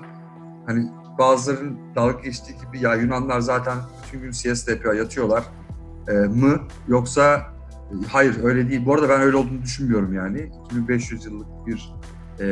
hani 0.66 0.92
bazıların 1.20 1.80
dalga 1.96 2.20
geçtiği 2.20 2.58
gibi 2.66 2.80
ya 2.80 2.96
Yunanlar 2.96 3.40
zaten 3.40 3.78
bütün 4.04 4.22
gün 4.22 4.32
siesta 4.32 4.72
yapıyor, 4.72 4.94
yatıyorlar 4.94 5.44
e, 6.08 6.14
mı? 6.14 6.60
Yoksa 6.88 7.42
hayır 8.12 8.44
öyle 8.44 8.70
değil. 8.70 8.86
Bu 8.86 8.94
arada 8.94 9.10
ben 9.10 9.22
öyle 9.22 9.38
olduğunu 9.38 9.62
düşünmüyorum 9.62 10.14
yani. 10.14 10.52
2500 10.66 11.26
yıllık 11.26 11.48
bir 11.68 11.94
e, 12.40 12.46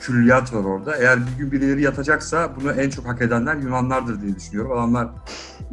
külliyat 0.00 0.54
var 0.54 0.64
orada. 0.64 0.96
Eğer 0.96 1.18
bir 1.26 1.36
gün 1.38 1.52
birileri 1.52 1.82
yatacaksa 1.82 2.50
bunu 2.56 2.72
en 2.72 2.90
çok 2.90 3.06
hak 3.06 3.22
edenler 3.22 3.56
Yunanlardır 3.56 4.22
diye 4.22 4.36
düşünüyorum. 4.36 4.72
Adamlar 4.72 5.08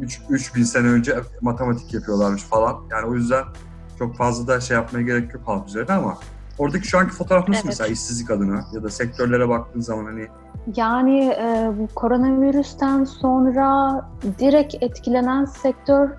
3 0.00 0.20
3000 0.30 0.62
sene 0.62 0.88
önce 0.88 1.20
matematik 1.40 1.94
yapıyorlarmış 1.94 2.42
falan. 2.42 2.76
Yani 2.90 3.06
o 3.06 3.14
yüzden 3.14 3.44
çok 3.98 4.16
fazla 4.16 4.46
da 4.46 4.60
şey 4.60 4.76
yapmaya 4.76 5.02
gerek 5.02 5.34
yok 5.34 5.42
halk 5.46 5.68
üzerine 5.68 5.92
ama 5.92 6.18
Oradaki 6.58 6.88
şu 6.88 6.98
anki 6.98 7.12
fotoğraf 7.14 7.48
nasıl 7.48 7.60
Evet. 7.60 7.64
mesela 7.64 7.88
işsizlik 7.88 8.30
adına 8.30 8.64
ya 8.72 8.82
da 8.82 8.90
sektörlere 8.90 9.48
baktığın 9.48 9.80
zaman 9.80 10.04
hani 10.04 10.26
Yani 10.76 11.24
e, 11.24 11.70
bu 11.78 11.88
koronavirüsten 11.94 13.04
sonra 13.04 14.00
direkt 14.38 14.74
etkilenen 14.80 15.44
sektör 15.44 16.10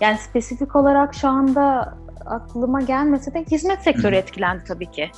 yani 0.00 0.18
spesifik 0.18 0.76
olarak 0.76 1.14
şu 1.14 1.28
anda 1.28 1.94
aklıma 2.26 2.80
gelmese 2.80 3.34
de 3.34 3.44
hizmet 3.50 3.82
sektörü 3.82 4.16
etkilendi 4.16 4.64
tabii 4.68 4.90
ki. 4.90 5.10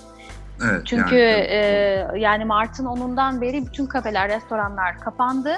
Evet 0.70 0.86
Çünkü 0.86 1.14
yani, 1.16 1.40
e, 1.40 2.08
yani 2.16 2.44
Mart'ın 2.44 2.84
10'undan 2.84 3.40
beri 3.40 3.66
bütün 3.66 3.86
kafeler, 3.86 4.28
restoranlar 4.28 4.98
kapandı. 4.98 5.56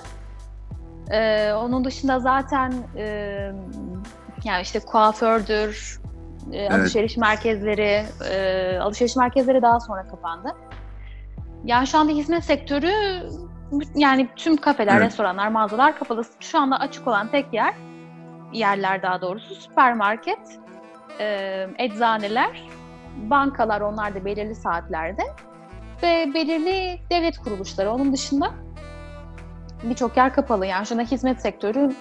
E, 1.11 1.53
onun 1.53 1.85
dışında 1.85 2.21
zaten 2.21 2.73
e, 2.97 3.05
yani 4.45 4.63
işte 4.63 4.81
kuafördür, 4.81 6.01
e, 6.53 6.69
alışveriş 6.69 7.17
merkezleri, 7.17 8.05
e, 8.31 8.79
alışveriş 8.79 9.17
merkezleri 9.17 9.63
daha 9.63 9.81
sonra 9.81 10.09
kapandı. 10.09 10.49
Yani 11.65 11.87
şu 11.87 11.99
anda 11.99 12.13
hizmet 12.13 12.45
sektörü 12.45 12.93
yani 13.95 14.29
tüm 14.37 14.57
kafeler, 14.57 14.97
Evet. 14.97 15.07
restoranlar, 15.07 15.49
mağazalar 15.49 15.99
kapalı. 15.99 16.23
Şu 16.41 16.59
anda 16.59 16.81
açık 16.81 17.09
olan 17.09 17.29
tek 17.31 17.53
yer, 17.53 17.75
yerler 18.53 19.03
daha 19.03 19.21
doğrusu 19.21 19.55
süpermarket, 19.55 20.39
e, 21.21 21.67
eczaneler, 21.79 22.69
bankalar 23.17 23.81
onlar 23.81 24.15
da 24.15 24.25
belirli 24.25 24.55
saatlerde 24.55 25.23
ve 26.03 26.35
belirli 26.35 27.01
devlet 27.11 27.39
kuruluşları. 27.39 27.93
Onun 27.93 28.13
dışında 28.13 28.51
birçok 29.83 30.17
yer 30.17 30.35
kapalı. 30.35 30.67
Yani 30.67 30.87
şu 30.87 31.01
hizmet 31.01 31.41
sektörü 31.41 31.93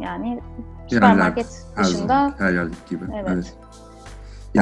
yani 0.00 0.40
süpermarket 0.88 1.46
her 1.76 1.84
dışında 1.84 2.34
her 2.38 2.52
yerdeki 2.52 2.90
gibi. 2.90 3.04
Evet. 3.14 3.28
Evet. 3.28 3.56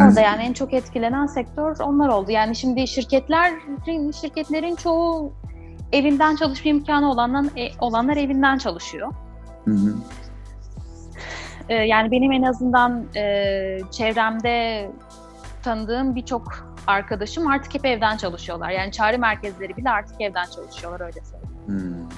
Orada 0.09 0.21
yani 0.21 0.43
en 0.43 0.53
çok 0.53 0.75
etkilenen 0.75 1.27
sektör 1.27 1.77
onlar 1.81 2.09
oldu. 2.09 2.31
Yani 2.31 2.57
şimdi 2.57 2.89
şirketlerin 2.89 4.11
şirketlerin 4.11 4.77
çoğu 4.77 5.33
evinden 5.93 6.37
çalışma 6.37 6.71
imkanı 6.71 7.11
olanlar, 7.11 7.45
olanlar 7.81 8.17
evinden 8.17 8.59
çalışıyor. 8.59 9.13
Hı 9.65 9.71
hı. 9.71 9.95
Ee, 11.69 11.75
yani 11.75 12.11
benim 12.11 12.33
en 12.33 12.43
azından 12.43 13.05
e, 13.17 13.23
çevremde 13.91 14.91
tanıdığım 15.63 16.15
birçok 16.15 16.75
arkadaşım 16.87 17.47
artık 17.47 17.75
hep 17.75 17.85
evden 17.85 18.17
çalışıyorlar. 18.17 18.71
Yani 18.71 18.93
çağrı 18.93 19.19
merkezleri 19.19 19.77
bile 19.77 19.91
artık 19.91 20.21
evden 20.21 20.45
çalışıyorlar 20.45 21.01
öyle 21.01 21.21
söyleyeyim. 21.25 21.55
Hmm, 21.67 22.09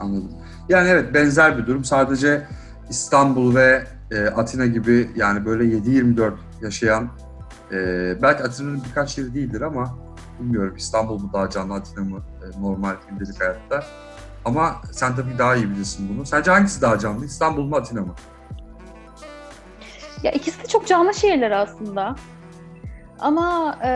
anladım. 0.00 0.32
Yani 0.68 0.88
evet 0.88 1.14
benzer 1.14 1.58
bir 1.58 1.66
durum. 1.66 1.84
Sadece 1.84 2.46
İstanbul 2.88 3.54
ve 3.54 3.86
e, 4.10 4.26
Atina 4.26 4.66
gibi 4.66 5.10
yani 5.16 5.44
böyle 5.44 5.64
7-24 5.64 6.32
yaşayan 6.62 7.08
e, 7.72 7.76
belki 8.22 8.42
Atina'nın 8.42 8.82
birkaç 8.88 9.18
yeri 9.18 9.34
değildir 9.34 9.60
ama 9.60 9.98
bilmiyorum 10.40 10.74
İstanbul 10.76 11.18
mu 11.18 11.30
daha 11.32 11.50
canlı 11.50 11.74
Atina 11.74 12.04
mı 12.04 12.18
e, 12.42 12.62
normal 12.62 12.94
gündelik 13.10 13.40
hayatta. 13.40 13.84
Ama 14.44 14.76
sen 14.92 15.16
tabii 15.16 15.38
daha 15.38 15.56
iyi 15.56 15.70
bilirsin 15.70 16.08
bunu. 16.14 16.26
Sence 16.26 16.50
hangisi 16.50 16.82
daha 16.82 16.98
canlı? 16.98 17.24
İstanbul 17.24 17.64
mu 17.64 17.76
Atina 17.76 18.00
mı? 18.00 18.14
Ya 20.22 20.32
ikisi 20.32 20.62
de 20.62 20.66
çok 20.66 20.86
canlı 20.86 21.14
şehirler 21.14 21.50
aslında. 21.50 22.16
Ama 23.20 23.78
e, 23.84 23.90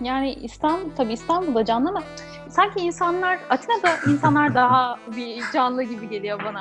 yani 0.00 0.32
İstanbul 0.32 0.90
tabii 0.96 1.12
İstanbul'da 1.12 1.64
canlı 1.64 1.88
ama 1.88 2.02
sanki 2.48 2.80
insanlar 2.80 3.38
Atina'da 3.50 4.10
insanlar 4.12 4.54
daha 4.54 4.96
bir 5.16 5.42
canlı 5.54 5.82
gibi 5.82 6.08
geliyor 6.08 6.40
bana. 6.44 6.60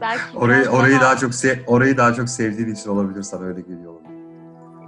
Belki 0.00 0.38
Orayı 0.38 0.68
orayı 0.68 1.00
daha 1.00 1.16
çok 1.16 1.30
se- 1.30 1.66
orayı 1.66 1.96
daha 1.96 2.14
çok 2.14 2.28
sevdiğin 2.28 2.74
için 2.74 2.90
olabilir 2.90 3.22
sana 3.22 3.44
öyle 3.44 3.60
geliyor 3.60 3.92
olabilir. 3.92 4.08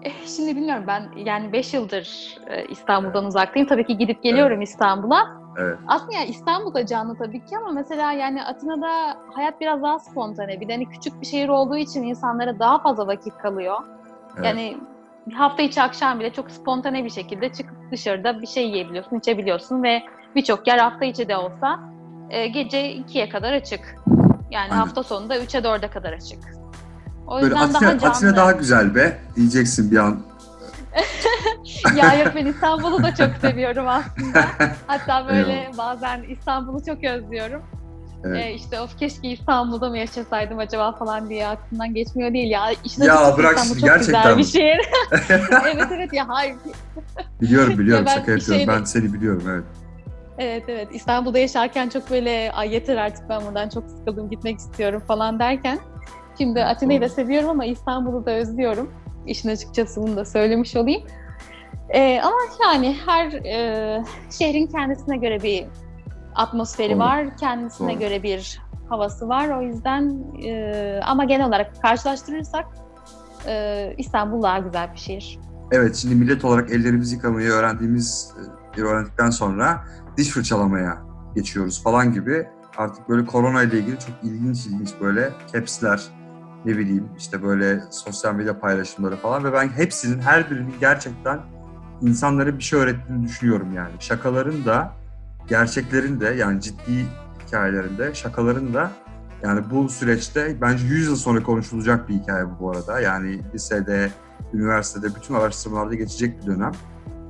Eh, 0.03 0.27
Şimdi 0.37 0.57
bilmiyorum 0.57 0.85
ben 0.87 1.03
yani 1.17 1.53
5 1.53 1.75
yıldır 1.75 2.37
e, 2.47 2.65
İstanbul'dan 2.65 3.25
uzaktayım. 3.25 3.69
Tabii 3.69 3.87
ki 3.87 3.99
gidip 3.99 4.23
geliyorum 4.23 4.63
İstanbul'a. 4.63 5.41
Evet. 5.59 5.79
Aslında 5.89 6.13
yani 6.13 6.29
İstanbul'da 6.29 6.87
canlı 6.87 7.17
tabii 7.19 7.45
ki 7.45 7.57
ama 7.59 7.73
mesela 7.73 8.13
yani 8.13 8.45
Atina'da 8.45 9.17
hayat 9.35 9.61
biraz 9.61 9.83
daha 9.83 9.99
spontane. 9.99 10.61
Bir 10.61 10.69
de 10.69 10.73
hani 10.73 10.89
küçük 10.89 11.21
bir 11.21 11.27
şehir 11.27 11.49
olduğu 11.49 11.77
için 11.77 12.03
insanlara 12.03 12.59
daha 12.59 12.79
fazla 12.83 13.07
vakit 13.07 13.39
kalıyor. 13.39 13.77
Evet. 14.37 14.45
Yani 14.47 14.79
hafta 15.33 15.63
içi 15.63 15.83
akşam 15.83 16.21
bile 16.21 16.33
çok 16.33 16.51
spontane 16.51 17.05
bir 17.05 17.11
şekilde 17.11 17.53
çıkıp 17.53 17.77
dışarıda 17.93 18.43
bir 18.43 18.47
şey 18.47 18.69
yiyebiliyorsun, 18.69 19.19
içebiliyorsun 19.19 19.83
ve 19.83 20.03
birçok 20.37 20.67
yer 20.67 20.79
hafta 20.79 21.05
içi 21.05 21.29
de 21.29 21.37
olsa 21.37 21.81
e, 22.31 22.47
gece 22.47 22.97
2'ye 22.97 23.29
kadar 23.29 23.53
açık. 23.53 23.81
Yani 24.51 24.71
Aynen. 24.71 24.77
hafta 24.77 25.03
sonunda 25.03 25.37
3'e 25.37 25.61
4'e 25.61 25.89
kadar 25.91 26.13
açık. 26.13 26.39
O 27.27 27.35
Böyle 27.35 27.47
yüzden 27.47 27.61
Atina, 27.61 27.81
daha 27.81 27.99
canlı. 27.99 28.09
Atina 28.09 28.37
daha 28.37 28.53
güzel 28.53 28.95
be 28.95 29.19
diyeceksin 29.37 29.91
bir 29.91 29.97
an. 29.97 30.21
ya 31.97 32.15
yok 32.15 32.33
ben 32.37 32.47
İstanbul'u 32.47 33.03
da 33.03 33.15
çok 33.15 33.31
seviyorum 33.41 33.89
aslında. 33.89 34.45
Hatta 34.87 35.27
böyle 35.29 35.71
bazen 35.79 36.23
İstanbul'u 36.23 36.85
çok 36.85 37.05
özlüyorum. 37.05 37.63
Evet. 38.25 38.45
Ee, 38.47 38.53
işte 38.55 38.81
of 38.81 38.99
keşke 38.99 39.29
İstanbul'da 39.29 39.89
mı 39.89 39.99
yaşasaydım 39.99 40.59
acaba 40.59 40.93
falan 40.93 41.31
diye 41.31 41.47
aklımdan 41.49 41.95
geçmiyor 41.95 42.33
değil 42.33 42.51
ya. 42.51 42.65
İşin 42.85 43.03
Ya 43.03 43.35
bırak 43.39 43.57
İstanbul 43.59 43.81
çok 43.81 43.89
gerçekten 43.89 44.23
güzel 44.23 44.39
bir 44.39 44.45
şehir. 44.45 44.81
evet 45.75 45.85
evet 45.93 46.13
ya 46.13 46.29
hayır. 46.29 46.57
Biliyorum 47.41 47.73
biliyorum 47.79 48.05
Ya 48.07 48.07
ben 48.07 48.19
şaka 48.21 48.31
yapıyorum. 48.33 48.57
şeyde- 48.57 48.73
Ben 48.73 48.85
seni 48.85 49.13
biliyorum 49.13 49.43
evet. 49.51 49.65
Evet 50.39 50.65
evet 50.69 50.89
İstanbul'da 50.93 51.39
yaşarken 51.39 51.89
çok 51.89 52.11
böyle 52.11 52.53
ay 52.53 52.75
yeter 52.75 52.97
artık 52.97 53.29
ben 53.29 53.47
buradan 53.47 53.69
çok 53.69 53.85
sıkıldım 53.91 54.31
gitmek 54.31 54.59
istiyorum 54.59 55.03
falan 55.09 55.39
derken. 55.39 55.79
Şimdi 56.39 56.65
Atina'yı 56.65 57.01
da 57.01 57.09
seviyorum 57.09 57.51
ama 57.51 57.65
İstanbul'u 57.65 58.27
da 58.27 58.31
özlüyorum. 58.31 58.91
İşin 59.27 59.49
açıkçası 59.49 60.03
bunu 60.03 60.17
da 60.17 60.25
söylemiş 60.25 60.77
olayım. 60.77 61.03
Ee, 61.95 62.21
ama 62.23 62.37
yani 62.63 62.97
her 63.07 63.33
e, 63.33 64.05
şehrin 64.39 64.67
kendisine 64.67 65.17
göre 65.17 65.43
bir 65.43 65.65
atmosferi 66.41 66.93
Doğru. 66.93 66.99
var, 66.99 67.37
kendisine 67.37 67.93
Doğru. 67.93 67.99
göre 67.99 68.23
bir 68.23 68.61
havası 68.89 69.29
var. 69.29 69.49
O 69.49 69.63
yüzden 69.63 70.25
e, 70.45 71.01
ama 71.05 71.25
genel 71.25 71.47
olarak 71.47 71.83
karşılaştırırsak 71.83 72.67
e, 73.47 73.95
İstanbul 73.99 74.43
daha 74.43 74.59
güzel 74.59 74.93
bir 74.93 74.99
şehir. 74.99 75.39
Evet 75.73 75.97
şimdi 75.97 76.15
millet 76.15 76.45
olarak 76.45 76.71
ellerimizi 76.71 77.15
yıkamayı 77.15 77.51
öğrendiğimiz 77.51 78.35
e, 78.77 78.81
öğrendikten 78.81 79.31
sonra 79.31 79.85
diş 80.17 80.29
fırçalamaya 80.29 80.99
geçiyoruz 81.35 81.83
falan 81.83 82.13
gibi 82.13 82.47
artık 82.77 83.09
böyle 83.09 83.27
korona 83.27 83.63
ile 83.63 83.79
ilgili 83.79 83.99
çok 83.99 84.15
ilginç 84.23 84.67
ilginç 84.67 84.91
böyle 85.01 85.31
caps'ler 85.53 86.01
ne 86.65 86.79
bileyim 86.79 87.09
işte 87.19 87.43
böyle 87.43 87.81
sosyal 87.91 88.35
medya 88.35 88.61
paylaşımları 88.61 89.17
falan 89.17 89.45
ve 89.45 89.53
ben 89.53 89.69
hepsinin 89.69 90.21
her 90.21 90.51
birinin 90.51 90.75
gerçekten 90.81 91.41
insanlara 92.03 92.59
bir 92.59 92.63
şey 92.63 92.79
öğrettiğini 92.79 93.23
düşünüyorum 93.23 93.75
yani. 93.75 93.93
Şakaların 93.99 94.65
da 94.65 95.00
gerçeklerin 95.49 96.21
de 96.21 96.27
yani 96.27 96.61
ciddi 96.61 97.07
hikayelerinde 97.47 98.15
şakaların 98.15 98.75
da 98.75 98.91
yani 99.43 99.61
bu 99.71 99.89
süreçte 99.89 100.61
bence 100.61 100.85
100 100.87 101.07
yıl 101.07 101.17
sonra 101.17 101.43
konuşulacak 101.43 102.09
bir 102.09 102.15
hikaye 102.15 102.47
bu 102.47 102.51
bu 102.61 102.71
arada. 102.71 103.01
Yani 103.01 103.41
lisede, 103.55 104.11
üniversitede 104.55 105.15
bütün 105.15 105.35
araştırmalarda 105.35 105.95
geçecek 105.95 106.43
bir 106.43 106.47
dönem. 106.47 106.73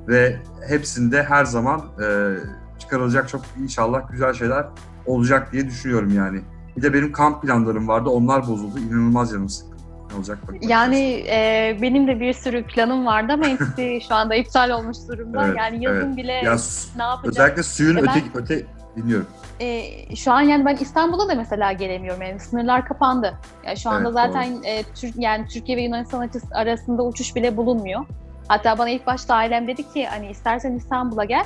Ve 0.08 0.36
hepsinde 0.68 1.22
her 1.22 1.44
zaman 1.44 1.80
e, 2.02 2.36
çıkarılacak 2.78 3.28
çok 3.28 3.42
inşallah 3.62 4.10
güzel 4.10 4.34
şeyler 4.34 4.66
olacak 5.06 5.52
diye 5.52 5.66
düşünüyorum 5.66 6.14
yani. 6.14 6.40
Bir 6.76 6.82
de 6.82 6.94
benim 6.94 7.12
kamp 7.12 7.42
planlarım 7.42 7.88
vardı. 7.88 8.08
Onlar 8.08 8.48
bozuldu. 8.48 8.78
İnanılmaz 8.78 9.30
canım 9.30 9.48
sıkkın. 9.48 9.69
Ne 10.10 10.16
olacak 10.16 10.38
bakacağız. 10.42 10.70
Yani 10.70 11.24
e, 11.28 11.78
benim 11.82 12.06
de 12.08 12.20
bir 12.20 12.32
sürü 12.32 12.64
planım 12.66 13.06
vardı 13.06 13.32
ama 13.32 13.46
hepsi 13.46 14.00
şu 14.08 14.14
anda 14.14 14.34
iptal 14.34 14.70
olmuş 14.70 14.96
durumda. 15.08 15.46
Evet, 15.46 15.56
yani 15.58 15.84
yazın 15.84 16.16
bile 16.16 16.32
ya, 16.32 16.56
ne 16.96 17.02
yapacağız? 17.02 17.24
özellikle 17.24 17.62
suyun 17.62 17.96
E 17.96 18.02
ben- 18.02 18.10
öte, 18.10 18.22
öte 18.34 18.66
dinliyorum. 18.96 19.26
E, 19.60 19.82
şu 20.16 20.32
an 20.32 20.40
yani 20.40 20.64
ben 20.64 20.76
İstanbul'a 20.76 21.28
da 21.28 21.34
mesela 21.34 21.72
gelemiyorum. 21.72 22.22
Yani 22.22 22.40
sınırlar 22.40 22.86
kapandı. 22.88 23.34
Yani 23.66 23.76
şu 23.76 23.90
anda 23.90 24.08
Evet, 24.08 24.14
zaten 24.14 24.62
e, 24.64 24.82
Türk 24.94 25.16
yani 25.16 25.46
Türkiye 25.48 25.76
ve 25.78 25.82
Yunanistan 25.82 26.30
arasında 26.52 27.02
uçuş 27.04 27.36
bile 27.36 27.56
bulunmuyor. 27.56 28.00
Hatta 28.48 28.78
bana 28.78 28.88
ilk 28.90 29.06
başta 29.06 29.34
ailem 29.34 29.68
dedi 29.68 29.92
ki 29.92 30.06
hani 30.06 30.30
istersen 30.30 30.72
İstanbul'a 30.72 31.24
gel. 31.24 31.44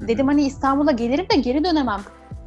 Dedim 0.00 0.26
hani 0.26 0.42
İstanbul'a 0.46 0.92
gelirim 0.92 1.26
de 1.30 1.36
geri 1.36 1.64
dönemem. 1.64 2.00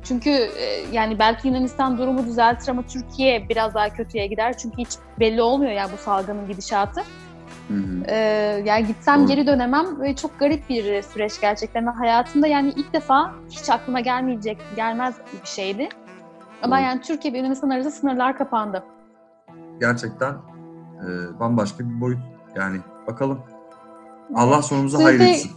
Çünkü 0.04 0.30
e, 0.30 0.84
yani 0.92 1.20
belki 1.20 1.48
Yunanistan 1.48 1.98
durumu 1.98 2.26
düzeltir 2.26 2.68
ama 2.70 2.84
Türkiye 2.84 3.50
biraz 3.50 3.74
daha 3.74 3.90
kötüye 3.90 4.28
gider. 4.28 4.58
Çünkü 4.58 4.78
hiç 4.78 4.90
belli 5.20 5.42
olmuyor 5.42 5.72
yani 5.72 5.90
bu 5.94 5.98
salgının 5.98 6.48
gidişatı. 6.48 7.02
Hı 7.68 7.74
hı. 7.74 8.04
Ee, 8.08 8.16
yani 8.66 8.88
gitsem 8.88 9.20
Doğru. 9.20 9.28
geri 9.28 9.48
dönemem 9.48 10.02
ve 10.02 10.16
çok 10.16 10.40
garip 10.40 10.70
bir 10.70 11.02
süreç 11.02 11.42
gerçekten. 11.42 11.86
Hayatımda 11.86 12.48
yani 12.48 12.70
ilk 12.76 12.94
defa 12.94 13.34
hiç 13.50 13.70
aklıma 13.70 14.00
gelmeyecek, 14.00 14.58
gelmez 14.76 15.16
bir 15.44 15.48
şeydi. 15.48 15.90
Ama 16.62 16.76
Doğru. 16.78 16.84
yani 16.86 17.02
Türkiye 17.02 17.34
ve 17.34 17.38
Yunanistan 17.38 17.70
arasında 17.70 17.92
sınırlar 17.92 18.38
kapandı. 18.38 18.84
Gerçekten 19.80 20.32
e, 20.32 21.40
bambaşka 21.40 21.80
bir 21.90 22.02
boyut. 22.02 22.20
Yani 22.56 22.78
bakalım. 23.08 23.40
Allah 24.36 24.62
sonumuzu 24.62 24.98
Suyun 24.98 25.10
öte- 25.10 25.24
hayretsin. 25.24 25.52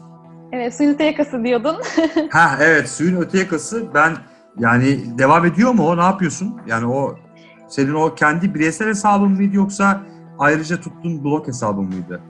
Evet, 0.52 0.74
suyun 0.74 0.94
öte 0.94 1.04
yakası 1.04 1.44
diyordun. 1.44 1.76
Ha 2.30 2.56
evet 2.60 2.88
suyun 2.90 3.20
öte 3.22 3.38
yakası 3.38 3.94
ben 3.94 4.12
yani 4.58 5.18
devam 5.18 5.46
ediyor 5.46 5.72
mu 5.72 5.88
o 5.88 5.96
ne 5.96 6.02
yapıyorsun? 6.02 6.60
Yani 6.66 6.86
o 6.86 7.16
senin 7.68 7.94
o 7.94 8.14
kendi 8.14 8.54
bireysel 8.54 8.88
hesabın 8.88 9.30
mıydı 9.30 9.56
yoksa 9.56 10.00
ayrıca 10.38 10.80
tuttuğun 10.80 11.24
blog 11.24 11.48
hesabın 11.48 11.84
mıydı? 11.84 12.20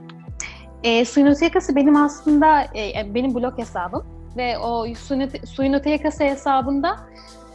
E, 0.83 1.05
Suinotekası 1.05 1.77
benim 1.77 1.97
aslında 1.97 2.63
e, 2.63 3.15
benim 3.15 3.35
blog 3.35 3.59
hesabım 3.59 4.03
ve 4.37 4.59
o 4.59 4.87
Suinote- 4.87 5.47
Suinotekası 5.47 6.25
hesabında 6.25 6.97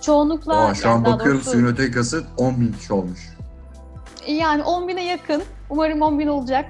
çoğunlukla 0.01 0.65
Aa, 0.65 0.73
şu 0.73 0.89
an 0.89 0.93
yani 0.93 1.05
bakıyorum 1.05 1.41
doğrusu- 1.41 1.51
suyun 1.51 1.65
ötekası 1.65 2.23
10 2.38 2.62
bin 2.62 2.71
kişi 2.71 2.93
olmuş. 2.93 3.19
Yani 4.27 4.63
10 4.63 4.88
bine 4.88 5.05
yakın. 5.05 5.41
Umarım 5.69 6.01
10 6.01 6.19
bin 6.19 6.27
olacak. 6.27 6.65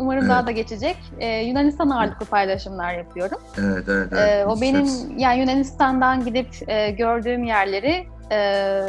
Umarım 0.00 0.20
Evet. 0.20 0.30
daha 0.30 0.46
da 0.46 0.50
geçecek. 0.50 0.96
Ee, 1.18 1.26
Yunanistan 1.26 1.90
ağırlıklı 1.90 2.26
paylaşımlar 2.26 2.94
yapıyorum. 2.94 3.38
Evet 3.58 3.84
evet. 3.88 4.08
evet. 4.12 4.28
Ee, 4.28 4.46
o 4.46 4.60
benim 4.60 4.86
yani 5.18 5.40
Yunanistan'dan 5.40 6.24
gidip 6.24 6.48
e, 6.66 6.90
gördüğüm 6.90 7.44
yerleri 7.44 8.06
e, 8.32 8.80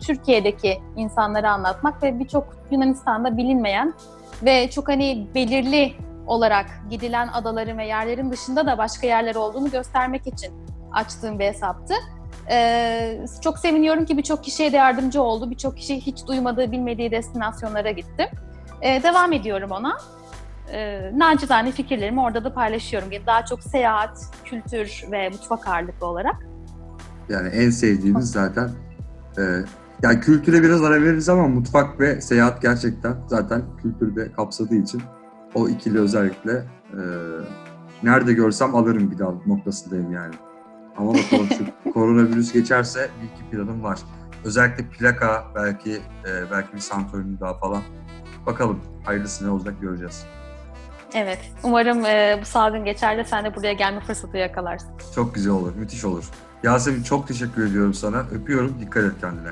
Türkiye'deki 0.00 0.78
insanlara 0.96 1.52
anlatmak 1.52 2.02
ve 2.02 2.18
birçok 2.18 2.56
Yunanistan'da 2.70 3.36
bilinmeyen 3.36 3.94
ve 4.42 4.70
çok 4.70 4.88
hani 4.88 5.26
belirli 5.34 5.92
olarak 6.26 6.66
gidilen 6.90 7.28
adaların 7.28 7.78
ve 7.78 7.86
yerlerin 7.86 8.30
dışında 8.30 8.66
da 8.66 8.78
başka 8.78 9.06
yerler 9.06 9.34
olduğunu 9.34 9.70
göstermek 9.70 10.26
için 10.26 10.52
açtığım 10.92 11.38
bir 11.38 11.44
hesaptı. 11.44 11.94
Ee, 12.50 13.18
çok 13.42 13.58
seviniyorum 13.58 14.04
ki 14.04 14.18
birçok 14.18 14.44
kişiye 14.44 14.72
de 14.72 14.76
yardımcı 14.76 15.22
oldu. 15.22 15.50
Birçok 15.50 15.76
kişi 15.76 16.00
hiç 16.00 16.26
duymadığı, 16.26 16.72
bilmediği 16.72 17.10
destinasyonlara 17.10 17.90
gitti. 17.90 18.30
Ee, 18.82 19.02
devam 19.02 19.32
ediyorum 19.32 19.70
ona. 19.70 19.98
Ee, 20.72 21.10
nacizane 21.14 21.72
fikirlerimi 21.72 22.20
orada 22.20 22.44
da 22.44 22.54
paylaşıyorum. 22.54 23.08
Daha 23.26 23.44
çok 23.44 23.62
seyahat, 23.62 24.18
kültür 24.44 25.04
ve 25.12 25.28
mutfak 25.28 25.68
ağırlıklı 25.68 26.06
olarak. 26.06 26.36
Yani 27.28 27.48
en 27.48 27.70
sevdiğimiz 27.70 28.30
zaten 28.30 28.70
e, 29.38 29.42
yani 30.02 30.20
kültüre 30.20 30.62
biraz 30.62 30.84
ara 30.84 31.02
veririz 31.02 31.28
ama 31.28 31.48
mutfak 31.48 32.00
ve 32.00 32.20
seyahat 32.20 32.62
gerçekten 32.62 33.14
zaten 33.26 33.62
kültürde 33.82 34.32
kapsadığı 34.32 34.74
için 34.74 35.02
o 35.54 35.68
ikili 35.68 36.00
özellikle 36.00 36.52
e, 36.92 37.00
nerede 38.02 38.32
görsem 38.32 38.74
alırım 38.74 39.10
bir 39.10 39.18
dal 39.18 39.34
noktasındayım 39.46 40.12
yani. 40.12 40.34
Ama 40.96 41.14
bakalım 41.14 41.48
şu 41.58 41.92
koronavirüs 41.92 42.52
geçerse 42.52 43.10
bir 43.22 43.26
iki 43.26 43.50
planım 43.50 43.82
var. 43.82 43.98
Özellikle 44.44 44.84
plaka 44.84 45.44
belki 45.54 45.92
e, 46.26 46.50
belki 46.50 46.72
bir 46.72 46.80
Santorini 46.80 47.40
daha 47.40 47.54
falan. 47.54 47.82
Bakalım 48.46 48.80
hayırlısı 49.04 49.46
ne 49.46 49.50
olacak 49.50 49.74
göreceğiz. 49.80 50.24
Evet, 51.14 51.38
umarım 51.62 52.04
e, 52.06 52.38
bu 52.40 52.44
salgın 52.44 52.84
geçer 52.84 53.16
de 53.18 53.24
sen 53.24 53.44
de 53.44 53.56
buraya 53.56 53.72
gelme 53.72 54.00
fırsatı 54.00 54.36
yakalarsın. 54.36 54.88
Çok 55.14 55.34
güzel 55.34 55.52
olur, 55.52 55.72
müthiş 55.76 56.04
olur. 56.04 56.24
Yasemin 56.62 57.02
çok 57.02 57.28
teşekkür 57.28 57.66
ediyorum 57.66 57.94
sana. 57.94 58.18
Öpüyorum. 58.32 58.76
Dikkat 58.80 59.04
et 59.04 59.12
kendine. 59.20 59.48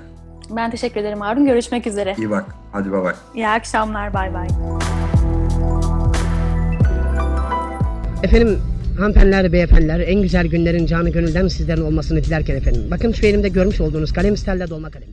Ben 0.50 0.70
teşekkür 0.70 1.00
ederim 1.00 1.20
Harun. 1.20 1.46
Görüşmek 1.46 1.86
üzere. 1.86 2.14
İyi 2.18 2.30
bak. 2.30 2.44
Hadi 2.72 2.92
bay 2.92 3.02
bay. 3.04 3.14
İyi 3.34 3.48
akşamlar. 3.48 4.14
Bay 4.14 4.34
bay. 4.34 4.48
Efendim 8.22 8.58
hanımefendiler, 8.98 9.52
beyefendiler 9.52 10.00
en 10.00 10.22
güzel 10.22 10.46
günlerin 10.46 10.86
canı 10.86 11.10
gönülden 11.10 11.48
sizlerin 11.48 11.82
olmasını 11.82 12.24
dilerken 12.24 12.56
efendim. 12.56 12.82
Bakın 12.90 13.12
şu 13.12 13.26
elimde 13.26 13.48
görmüş 13.48 13.80
olduğunuz 13.80 14.12
kalem 14.12 14.36
stelle 14.36 14.70
dolma 14.70 14.90
kalem. 14.90 15.08